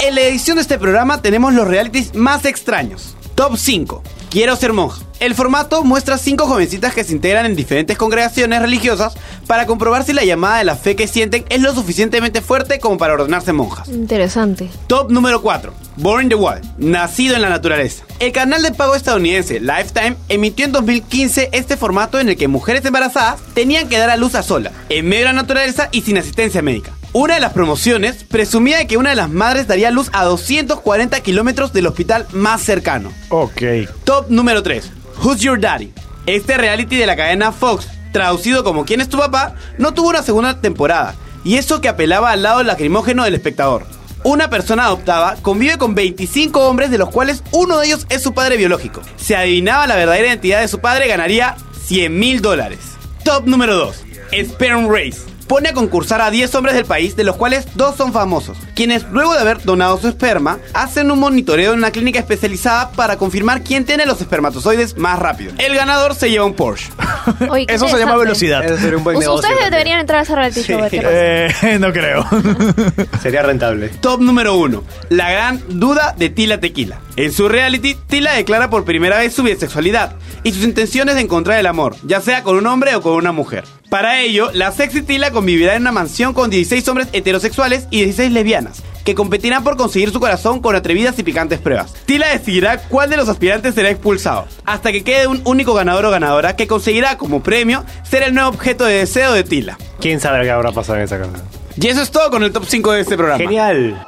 En 0.00 0.14
la 0.14 0.20
edición 0.20 0.56
de 0.56 0.60
este 0.60 0.78
programa 0.78 1.22
tenemos 1.22 1.54
los 1.54 1.66
realities 1.66 2.14
más 2.14 2.44
extraños. 2.44 3.16
Top 3.38 3.56
5. 3.56 4.02
Quiero 4.30 4.56
ser 4.56 4.72
monja. 4.72 5.00
El 5.20 5.36
formato 5.36 5.84
muestra 5.84 6.18
cinco 6.18 6.48
jovencitas 6.48 6.92
que 6.92 7.04
se 7.04 7.12
integran 7.12 7.46
en 7.46 7.54
diferentes 7.54 7.96
congregaciones 7.96 8.60
religiosas 8.60 9.14
para 9.46 9.64
comprobar 9.64 10.02
si 10.02 10.12
la 10.12 10.24
llamada 10.24 10.58
de 10.58 10.64
la 10.64 10.74
fe 10.74 10.96
que 10.96 11.06
sienten 11.06 11.44
es 11.48 11.62
lo 11.62 11.72
suficientemente 11.72 12.40
fuerte 12.40 12.80
como 12.80 12.98
para 12.98 13.14
ordenarse 13.14 13.52
monjas. 13.52 13.86
Interesante. 13.86 14.68
Top 14.88 15.12
número 15.12 15.40
4. 15.40 15.72
Born 15.98 16.24
in 16.24 16.28
the 16.30 16.34
Wild, 16.34 16.64
nacido 16.78 17.36
en 17.36 17.42
la 17.42 17.48
naturaleza. 17.48 18.02
El 18.18 18.32
canal 18.32 18.60
de 18.60 18.72
pago 18.72 18.96
estadounidense 18.96 19.60
Lifetime 19.60 20.16
emitió 20.28 20.64
en 20.64 20.72
2015 20.72 21.50
este 21.52 21.76
formato 21.76 22.18
en 22.18 22.30
el 22.30 22.36
que 22.36 22.48
mujeres 22.48 22.84
embarazadas 22.84 23.40
tenían 23.54 23.88
que 23.88 23.98
dar 23.98 24.10
a 24.10 24.16
luz 24.16 24.34
a 24.34 24.42
sola, 24.42 24.72
en 24.88 25.06
medio 25.06 25.26
de 25.26 25.32
la 25.32 25.42
naturaleza 25.42 25.90
y 25.92 26.02
sin 26.02 26.18
asistencia 26.18 26.60
médica. 26.60 26.97
Una 27.12 27.34
de 27.34 27.40
las 27.40 27.54
promociones 27.54 28.24
presumía 28.24 28.76
de 28.76 28.86
que 28.86 28.98
una 28.98 29.10
de 29.10 29.16
las 29.16 29.30
madres 29.30 29.66
daría 29.66 29.90
luz 29.90 30.10
a 30.12 30.24
240 30.24 31.20
kilómetros 31.20 31.72
del 31.72 31.86
hospital 31.86 32.26
más 32.32 32.60
cercano. 32.62 33.10
Ok. 33.30 33.62
Top 34.04 34.26
número 34.28 34.62
3. 34.62 34.90
Who's 35.22 35.40
Your 35.40 35.58
Daddy? 35.58 35.92
Este 36.26 36.58
reality 36.58 36.96
de 36.96 37.06
la 37.06 37.16
cadena 37.16 37.50
Fox, 37.50 37.88
traducido 38.12 38.62
como 38.62 38.84
¿Quién 38.84 39.00
es 39.00 39.08
tu 39.08 39.16
papá?, 39.16 39.54
no 39.78 39.94
tuvo 39.94 40.10
una 40.10 40.22
segunda 40.22 40.60
temporada. 40.60 41.14
Y 41.44 41.56
eso 41.56 41.80
que 41.80 41.88
apelaba 41.88 42.30
al 42.30 42.42
lado 42.42 42.62
lacrimógeno 42.62 43.24
del 43.24 43.34
espectador. 43.34 43.86
Una 44.22 44.50
persona 44.50 44.84
adoptada 44.84 45.36
convive 45.40 45.78
con 45.78 45.94
25 45.94 46.68
hombres 46.68 46.90
de 46.90 46.98
los 46.98 47.08
cuales 47.08 47.42
uno 47.52 47.78
de 47.78 47.86
ellos 47.86 48.06
es 48.10 48.22
su 48.22 48.34
padre 48.34 48.58
biológico. 48.58 49.00
Si 49.16 49.32
adivinaba 49.32 49.86
la 49.86 49.96
verdadera 49.96 50.28
identidad 50.28 50.60
de 50.60 50.68
su 50.68 50.80
padre 50.80 51.08
ganaría 51.08 51.56
100 51.86 52.18
mil 52.18 52.42
dólares. 52.42 52.80
Top 53.24 53.46
número 53.46 53.76
2. 53.76 54.04
Sperm 54.32 54.88
Race. 54.90 55.22
Pone 55.48 55.70
a 55.70 55.72
concursar 55.72 56.20
a 56.20 56.30
10 56.30 56.54
hombres 56.56 56.74
del 56.74 56.84
país, 56.84 57.16
de 57.16 57.24
los 57.24 57.36
cuales 57.36 57.66
dos 57.74 57.96
son 57.96 58.12
famosos, 58.12 58.58
quienes 58.74 59.04
luego 59.10 59.32
de 59.34 59.40
haber 59.40 59.62
donado 59.62 59.98
su 59.98 60.06
esperma, 60.08 60.58
hacen 60.74 61.10
un 61.10 61.18
monitoreo 61.20 61.72
en 61.72 61.78
una 61.78 61.90
clínica 61.90 62.18
especializada 62.18 62.90
para 62.90 63.16
confirmar 63.16 63.62
quién 63.62 63.84
tiene 63.86 64.04
los 64.06 64.20
espermatozoides 64.20 64.96
más 64.98 65.18
rápido. 65.18 65.52
El 65.58 65.74
ganador 65.74 66.14
se 66.14 66.30
lleva 66.30 66.44
un 66.44 66.54
Porsche. 66.54 66.90
Oye, 67.48 67.66
Eso 67.68 67.88
se 67.88 67.98
llama 67.98 68.16
velocidad. 68.16 68.62
Eso 68.64 68.76
sería 68.76 68.98
un 68.98 69.04
buen 69.04 69.16
Us- 69.16 69.20
negocio. 69.22 69.36
Ustedes 69.40 69.54
también. 69.56 69.70
deberían 69.72 70.00
entrar 70.00 70.20
a 70.20 70.22
ese 70.22 70.34
reality 70.34 70.60
show. 70.60 70.80
Eh, 70.92 71.78
no 71.80 71.92
creo. 71.92 72.26
Sería 73.22 73.42
rentable. 73.42 73.88
Top 74.00 74.20
número 74.20 74.54
1. 74.56 74.84
La 75.10 75.30
gran 75.30 75.62
duda 75.68 76.14
de 76.16 76.28
Tila 76.30 76.60
Tequila. 76.60 77.00
En 77.16 77.32
su 77.32 77.48
reality, 77.48 77.94
Tila 78.06 78.34
declara 78.34 78.70
por 78.70 78.84
primera 78.84 79.18
vez 79.18 79.32
su 79.34 79.42
bisexualidad 79.42 80.14
y 80.44 80.52
sus 80.52 80.62
intenciones 80.64 81.14
de 81.16 81.22
encontrar 81.22 81.58
el 81.58 81.66
amor, 81.66 81.96
ya 82.04 82.20
sea 82.20 82.42
con 82.42 82.56
un 82.56 82.66
hombre 82.66 82.94
o 82.94 83.00
con 83.02 83.14
una 83.14 83.32
mujer. 83.32 83.64
Para 83.88 84.20
ello, 84.20 84.50
la 84.52 84.70
sexy 84.70 85.00
Tila 85.00 85.30
convivirá 85.30 85.74
en 85.74 85.82
una 85.82 85.92
mansión 85.92 86.34
con 86.34 86.50
16 86.50 86.86
hombres 86.88 87.08
heterosexuales 87.12 87.86
y 87.90 88.02
16 88.02 88.32
lesbianas, 88.32 88.82
que 89.02 89.14
competirán 89.14 89.64
por 89.64 89.78
conseguir 89.78 90.10
su 90.10 90.20
corazón 90.20 90.60
con 90.60 90.76
atrevidas 90.76 91.18
y 91.18 91.22
picantes 91.22 91.58
pruebas. 91.58 91.94
Tila 92.04 92.28
decidirá 92.28 92.82
cuál 92.82 93.08
de 93.08 93.16
los 93.16 93.30
aspirantes 93.30 93.74
será 93.74 93.88
expulsado, 93.88 94.46
hasta 94.66 94.92
que 94.92 95.04
quede 95.04 95.26
un 95.26 95.40
único 95.44 95.72
ganador 95.72 96.04
o 96.04 96.10
ganadora 96.10 96.54
que 96.54 96.66
conseguirá 96.66 97.16
como 97.16 97.42
premio 97.42 97.82
ser 98.02 98.24
el 98.24 98.34
nuevo 98.34 98.50
objeto 98.50 98.84
de 98.84 98.98
deseo 98.98 99.32
de 99.32 99.42
Tila. 99.42 99.78
¿Quién 100.00 100.20
sabe 100.20 100.42
qué 100.42 100.50
habrá 100.50 100.70
pasado 100.72 100.98
en 100.98 101.04
esa 101.04 101.18
casa? 101.18 101.42
Y 101.80 101.86
eso 101.86 102.02
es 102.02 102.10
todo 102.10 102.30
con 102.30 102.42
el 102.42 102.52
top 102.52 102.64
5 102.66 102.92
de 102.92 103.00
este 103.00 103.16
programa. 103.16 103.38
Genial. 103.38 104.06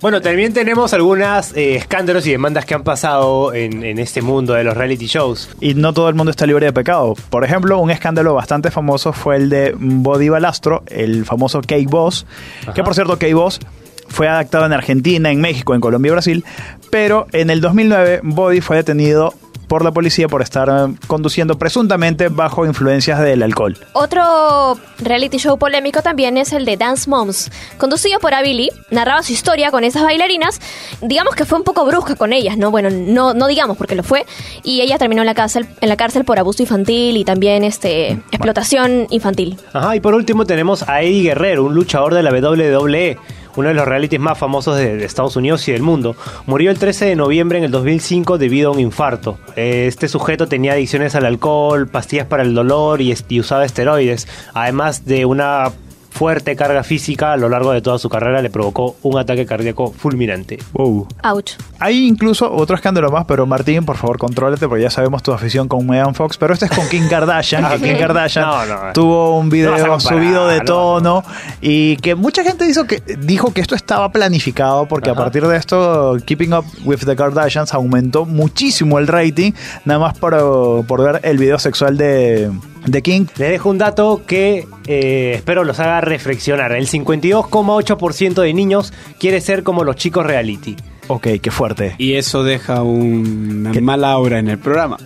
Bueno, 0.00 0.20
también 0.20 0.52
tenemos 0.52 0.92
algunos 0.94 1.52
escándalos 1.54 2.26
y 2.26 2.32
demandas 2.32 2.64
que 2.64 2.74
han 2.74 2.82
pasado 2.82 3.54
en, 3.54 3.84
en 3.84 4.00
este 4.00 4.20
mundo 4.20 4.52
de 4.54 4.64
los 4.64 4.76
reality 4.76 5.06
shows. 5.06 5.48
y 5.60 5.74
no 5.74 5.92
todo 5.92 6.08
el 6.08 6.16
mundo 6.16 6.32
está 6.32 6.44
libre 6.44 6.66
de 6.66 6.72
pecado. 6.72 7.14
Por 7.30 7.44
ejemplo, 7.44 7.78
un 7.78 7.88
escándalo 7.92 8.34
bastante 8.34 8.72
famoso 8.72 9.12
fue 9.12 9.36
el 9.36 9.48
de 9.48 9.76
Body 9.78 10.28
Balastro, 10.28 10.82
el 10.88 11.24
famoso 11.24 11.60
Cake 11.60 11.86
Boss, 11.88 12.26
que 12.74 12.82
por 12.82 12.94
cierto 12.94 13.12
Cake 13.16 13.34
Boss 13.34 13.60
fue 14.08 14.26
adaptado 14.26 14.66
en 14.66 14.72
Argentina, 14.72 15.30
en 15.30 15.40
México, 15.40 15.72
en 15.72 15.80
Colombia 15.80 16.08
y 16.08 16.12
Brasil, 16.12 16.44
pero 16.90 17.28
en 17.30 17.50
el 17.50 17.60
2009 17.60 18.20
Body 18.24 18.60
fue 18.60 18.76
detenido 18.76 19.34
por 19.72 19.84
la 19.84 19.90
policía 19.90 20.28
por 20.28 20.42
estar 20.42 20.68
eh, 20.68 20.94
conduciendo 21.06 21.56
presuntamente 21.56 22.28
bajo 22.28 22.66
influencias 22.66 23.18
del 23.20 23.42
alcohol. 23.42 23.74
Otro 23.94 24.78
reality 24.98 25.38
show 25.38 25.56
polémico 25.56 26.02
también 26.02 26.36
es 26.36 26.52
el 26.52 26.66
de 26.66 26.76
Dance 26.76 27.08
Moms. 27.08 27.50
Conducido 27.78 28.20
por 28.20 28.34
Abili, 28.34 28.68
narraba 28.90 29.22
su 29.22 29.32
historia 29.32 29.70
con 29.70 29.82
esas 29.82 30.02
bailarinas. 30.02 30.60
Digamos 31.00 31.34
que 31.36 31.46
fue 31.46 31.56
un 31.56 31.64
poco 31.64 31.86
brusca 31.86 32.16
con 32.16 32.34
ellas, 32.34 32.58
¿no? 32.58 32.70
Bueno, 32.70 32.90
no, 32.90 33.32
no 33.32 33.46
digamos 33.46 33.78
porque 33.78 33.94
lo 33.94 34.02
fue. 34.02 34.26
Y 34.62 34.82
ella 34.82 34.98
terminó 34.98 35.22
en 35.22 35.26
la 35.26 35.34
cárcel, 35.34 35.66
en 35.80 35.88
la 35.88 35.96
cárcel 35.96 36.26
por 36.26 36.38
abuso 36.38 36.62
infantil 36.62 37.16
y 37.16 37.24
también 37.24 37.64
este 37.64 38.10
explotación 38.30 39.06
infantil. 39.08 39.56
Ajá, 39.72 39.96
y 39.96 40.00
por 40.00 40.14
último 40.14 40.44
tenemos 40.44 40.86
a 40.86 41.00
Eddie 41.00 41.22
Guerrero, 41.22 41.64
un 41.64 41.74
luchador 41.74 42.12
de 42.12 42.22
la 42.22 42.30
WWE. 42.30 43.18
Uno 43.56 43.68
de 43.68 43.74
los 43.74 43.86
realities 43.86 44.20
más 44.20 44.38
famosos 44.38 44.76
de, 44.76 45.04
Estados 45.04 45.36
Unidos 45.36 45.66
y 45.68 45.72
del 45.72 45.82
mundo. 45.82 46.16
Murió 46.46 46.70
el 46.70 46.78
13 46.78 47.06
de 47.06 47.16
noviembre 47.16 47.58
en 47.58 47.64
el 47.64 47.70
2005 47.70 48.38
debido 48.38 48.70
a 48.70 48.72
un 48.72 48.80
infarto. 48.80 49.38
Este 49.56 50.08
sujeto 50.08 50.46
tenía 50.46 50.72
adicciones 50.72 51.14
al 51.14 51.26
alcohol, 51.26 51.88
pastillas 51.88 52.26
para 52.26 52.42
el 52.42 52.54
dolor 52.54 53.00
y, 53.00 53.14
y 53.28 53.40
usaba 53.40 53.64
esteroides, 53.64 54.28
además 54.54 55.04
de 55.04 55.24
una 55.24 55.72
fuerte 56.12 56.54
carga 56.56 56.82
física 56.84 57.32
a 57.32 57.36
lo 57.36 57.48
largo 57.48 57.72
de 57.72 57.80
toda 57.80 57.98
su 57.98 58.08
carrera 58.08 58.42
le 58.42 58.50
provocó 58.50 58.96
un 59.02 59.18
ataque 59.18 59.46
cardíaco 59.46 59.92
fulminante. 59.92 60.58
Wow. 60.74 61.08
Ouch. 61.24 61.52
Hay 61.78 62.06
incluso 62.06 62.52
otro 62.52 62.76
escándalo 62.76 63.10
más, 63.10 63.24
pero 63.24 63.46
Martín, 63.46 63.84
por 63.84 63.96
favor, 63.96 64.18
contrólate 64.18 64.68
porque 64.68 64.82
ya 64.82 64.90
sabemos 64.90 65.22
tu 65.22 65.32
afición 65.32 65.68
con 65.68 65.86
Megan 65.86 66.14
Fox, 66.14 66.36
pero 66.36 66.52
este 66.52 66.66
es 66.66 66.70
con 66.70 66.86
Kim 66.88 67.08
Kardashian, 67.08 67.66
que 67.80 67.88
Kim 67.88 67.98
Kardashian 67.98 68.44
No, 68.44 68.66
no. 68.66 68.92
tuvo 68.92 69.38
un 69.38 69.48
video 69.48 69.70
No 69.72 69.76
comparar, 69.78 70.00
subido 70.00 70.46
de 70.46 70.58
no. 70.58 70.64
tono 70.64 71.24
y 71.60 71.96
que 71.96 72.14
mucha 72.14 72.44
gente 72.44 72.64
dijo 72.66 72.84
que, 72.84 73.02
dijo 73.18 73.52
que 73.52 73.60
esto 73.62 73.74
estaba 73.74 74.12
planificado 74.12 74.86
porque 74.86 75.10
a 75.10 75.14
partir 75.14 75.46
de 75.46 75.56
esto 75.56 76.16
Keeping 76.26 76.52
Up 76.52 76.64
with 76.84 76.98
the 77.06 77.16
Kardashians 77.16 77.72
aumentó 77.72 78.26
muchísimo 78.26 78.98
el 78.98 79.06
rating, 79.06 79.52
nada 79.86 79.98
más 80.00 80.18
por, 80.18 80.84
por 80.86 81.02
ver 81.02 81.20
el 81.24 81.38
video 81.38 81.58
sexual 81.58 81.96
de, 81.96 82.50
de 82.86 83.02
Kim. 83.02 83.26
Les 83.36 83.50
dejo 83.50 83.70
un 83.70 83.78
dato 83.78 84.22
que 84.26 84.66
eh, 84.86 85.32
espero 85.36 85.64
los 85.64 85.80
haga 85.80 86.00
reflexionar. 86.00 86.72
El 86.72 86.88
52,8% 86.88 88.42
de 88.42 88.54
niños 88.54 88.92
quiere 89.18 89.40
ser 89.40 89.62
como 89.62 89.84
los 89.84 89.96
chicos 89.96 90.26
reality. 90.26 90.76
Ok, 91.08 91.28
qué 91.42 91.50
fuerte. 91.50 91.94
Y 91.98 92.14
eso 92.14 92.44
deja 92.44 92.82
una 92.82 93.72
mala 93.80 94.12
aura 94.12 94.38
en 94.38 94.48
el 94.48 94.58
programa. 94.58 94.96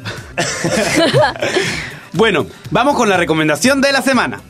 bueno, 2.13 2.47
vamos 2.71 2.97
con 2.97 3.09
la 3.09 3.17
recomendación 3.17 3.81
de 3.81 3.93
la 3.93 4.03
semana. 4.03 4.41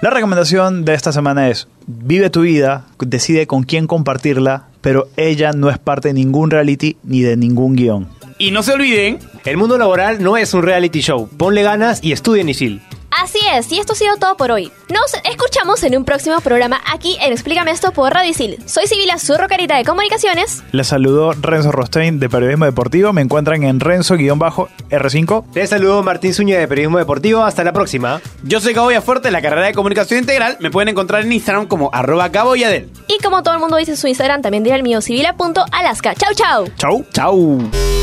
La 0.00 0.10
recomendación 0.10 0.84
de 0.84 0.94
esta 0.94 1.12
semana 1.12 1.48
es, 1.48 1.68
vive 1.86 2.28
tu 2.28 2.40
vida, 2.40 2.86
decide 2.98 3.46
con 3.46 3.62
quién 3.62 3.86
compartirla, 3.86 4.64
pero 4.80 5.06
ella 5.16 5.52
no 5.52 5.70
es 5.70 5.78
parte 5.78 6.08
de 6.08 6.14
ningún 6.14 6.50
reality 6.50 6.96
ni 7.04 7.20
de 7.20 7.36
ningún 7.36 7.76
guion. 7.76 8.08
Y 8.42 8.50
no 8.50 8.64
se 8.64 8.72
olviden, 8.72 9.20
El 9.44 9.56
mundo 9.56 9.78
laboral 9.78 10.20
no 10.20 10.36
es 10.36 10.52
un 10.52 10.64
reality 10.64 11.00
show. 11.00 11.28
Ponle 11.28 11.62
ganas 11.62 12.02
y 12.02 12.10
estudia 12.10 12.40
en 12.40 12.48
ISIL. 12.48 12.82
Así 13.12 13.38
es, 13.54 13.70
y 13.70 13.78
esto 13.78 13.92
ha 13.92 13.96
sido 13.96 14.16
todo 14.16 14.36
por 14.36 14.50
hoy. 14.50 14.72
Nos 14.88 15.14
escuchamos 15.30 15.84
en 15.84 15.96
un 15.96 16.04
próximo 16.04 16.40
programa 16.40 16.80
aquí 16.92 17.16
en 17.20 17.32
Explícame 17.32 17.70
esto 17.70 17.92
por 17.92 18.12
Radio 18.12 18.32
Isil. 18.32 18.58
Soy 18.66 18.88
Sibila 18.88 19.16
Zurro 19.20 19.46
Carita 19.46 19.76
de 19.76 19.84
Comunicaciones. 19.84 20.64
Les 20.72 20.88
saludo 20.88 21.34
Renzo 21.34 21.70
Rostein 21.70 22.18
de 22.18 22.28
Periodismo 22.28 22.64
Deportivo. 22.64 23.12
Me 23.12 23.20
encuentran 23.22 23.62
en 23.62 23.78
Renzo-R5. 23.78 25.44
Les 25.54 25.70
saludo 25.70 26.02
Martín 26.02 26.34
Zúñiga 26.34 26.58
de 26.58 26.66
Periodismo 26.66 26.98
Deportivo. 26.98 27.44
Hasta 27.44 27.62
la 27.62 27.72
próxima. 27.72 28.20
yo 28.42 28.60
soy 28.60 28.74
Caboya 28.74 29.02
Fuerte, 29.02 29.30
la 29.30 29.40
carrera 29.40 29.68
de 29.68 29.72
comunicación 29.72 30.18
integral. 30.18 30.56
Me 30.58 30.72
pueden 30.72 30.88
encontrar 30.88 31.22
en 31.22 31.30
Instagram 31.30 31.68
como 31.68 31.90
arroba 31.92 32.32
caboyadel. 32.32 32.90
Y 33.06 33.22
como 33.22 33.44
todo 33.44 33.54
el 33.54 33.60
mundo 33.60 33.76
dice 33.76 33.92
en 33.92 33.98
su 33.98 34.08
Instagram, 34.08 34.42
también 34.42 34.64
diré 34.64 34.74
el 34.74 34.82
mío, 34.82 35.00
sibila.alaska. 35.00 36.16
Chau, 36.16 36.34
chau. 36.34 36.68
Chau. 36.76 37.04
Chau. 37.12 38.01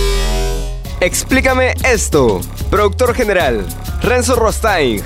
Explícame 1.01 1.75
esto. 1.85 2.41
Productor 2.69 3.15
general, 3.15 3.65
Renzo 4.01 4.35
Rostain. 4.35 5.01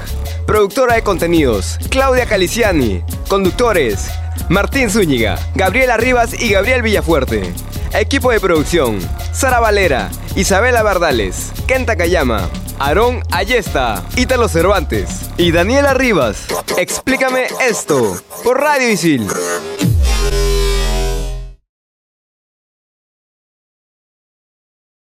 Productora 0.47 0.95
de 0.95 1.03
contenidos, 1.03 1.77
Claudia 1.89 2.25
Caliciani. 2.25 3.03
Conductores, 3.27 4.10
Martín 4.49 4.89
Zúñiga, 4.89 5.38
Gabriela 5.53 5.97
Rivas 5.97 6.34
y 6.34 6.49
Gabriel 6.49 6.82
Villafuerte. 6.82 7.53
Equipo 7.93 8.32
de 8.32 8.39
producción, 8.39 8.97
Sara 9.32 9.60
Valera, 9.60 10.10
Isabela 10.36 10.82
Bardales, 10.82 11.51
Kenta 11.67 11.95
Kayama, 11.95 12.49
Aarón 12.79 13.21
Ayesta, 13.29 14.03
Ítalo 14.15 14.49
Cervantes 14.49 15.29
y 15.38 15.51
Daniela 15.51 15.93
Rivas. 15.93 16.47
Explícame 16.75 17.45
esto 17.62 18.19
por 18.43 18.60
Radio 18.60 18.89
Isil. 18.89 19.27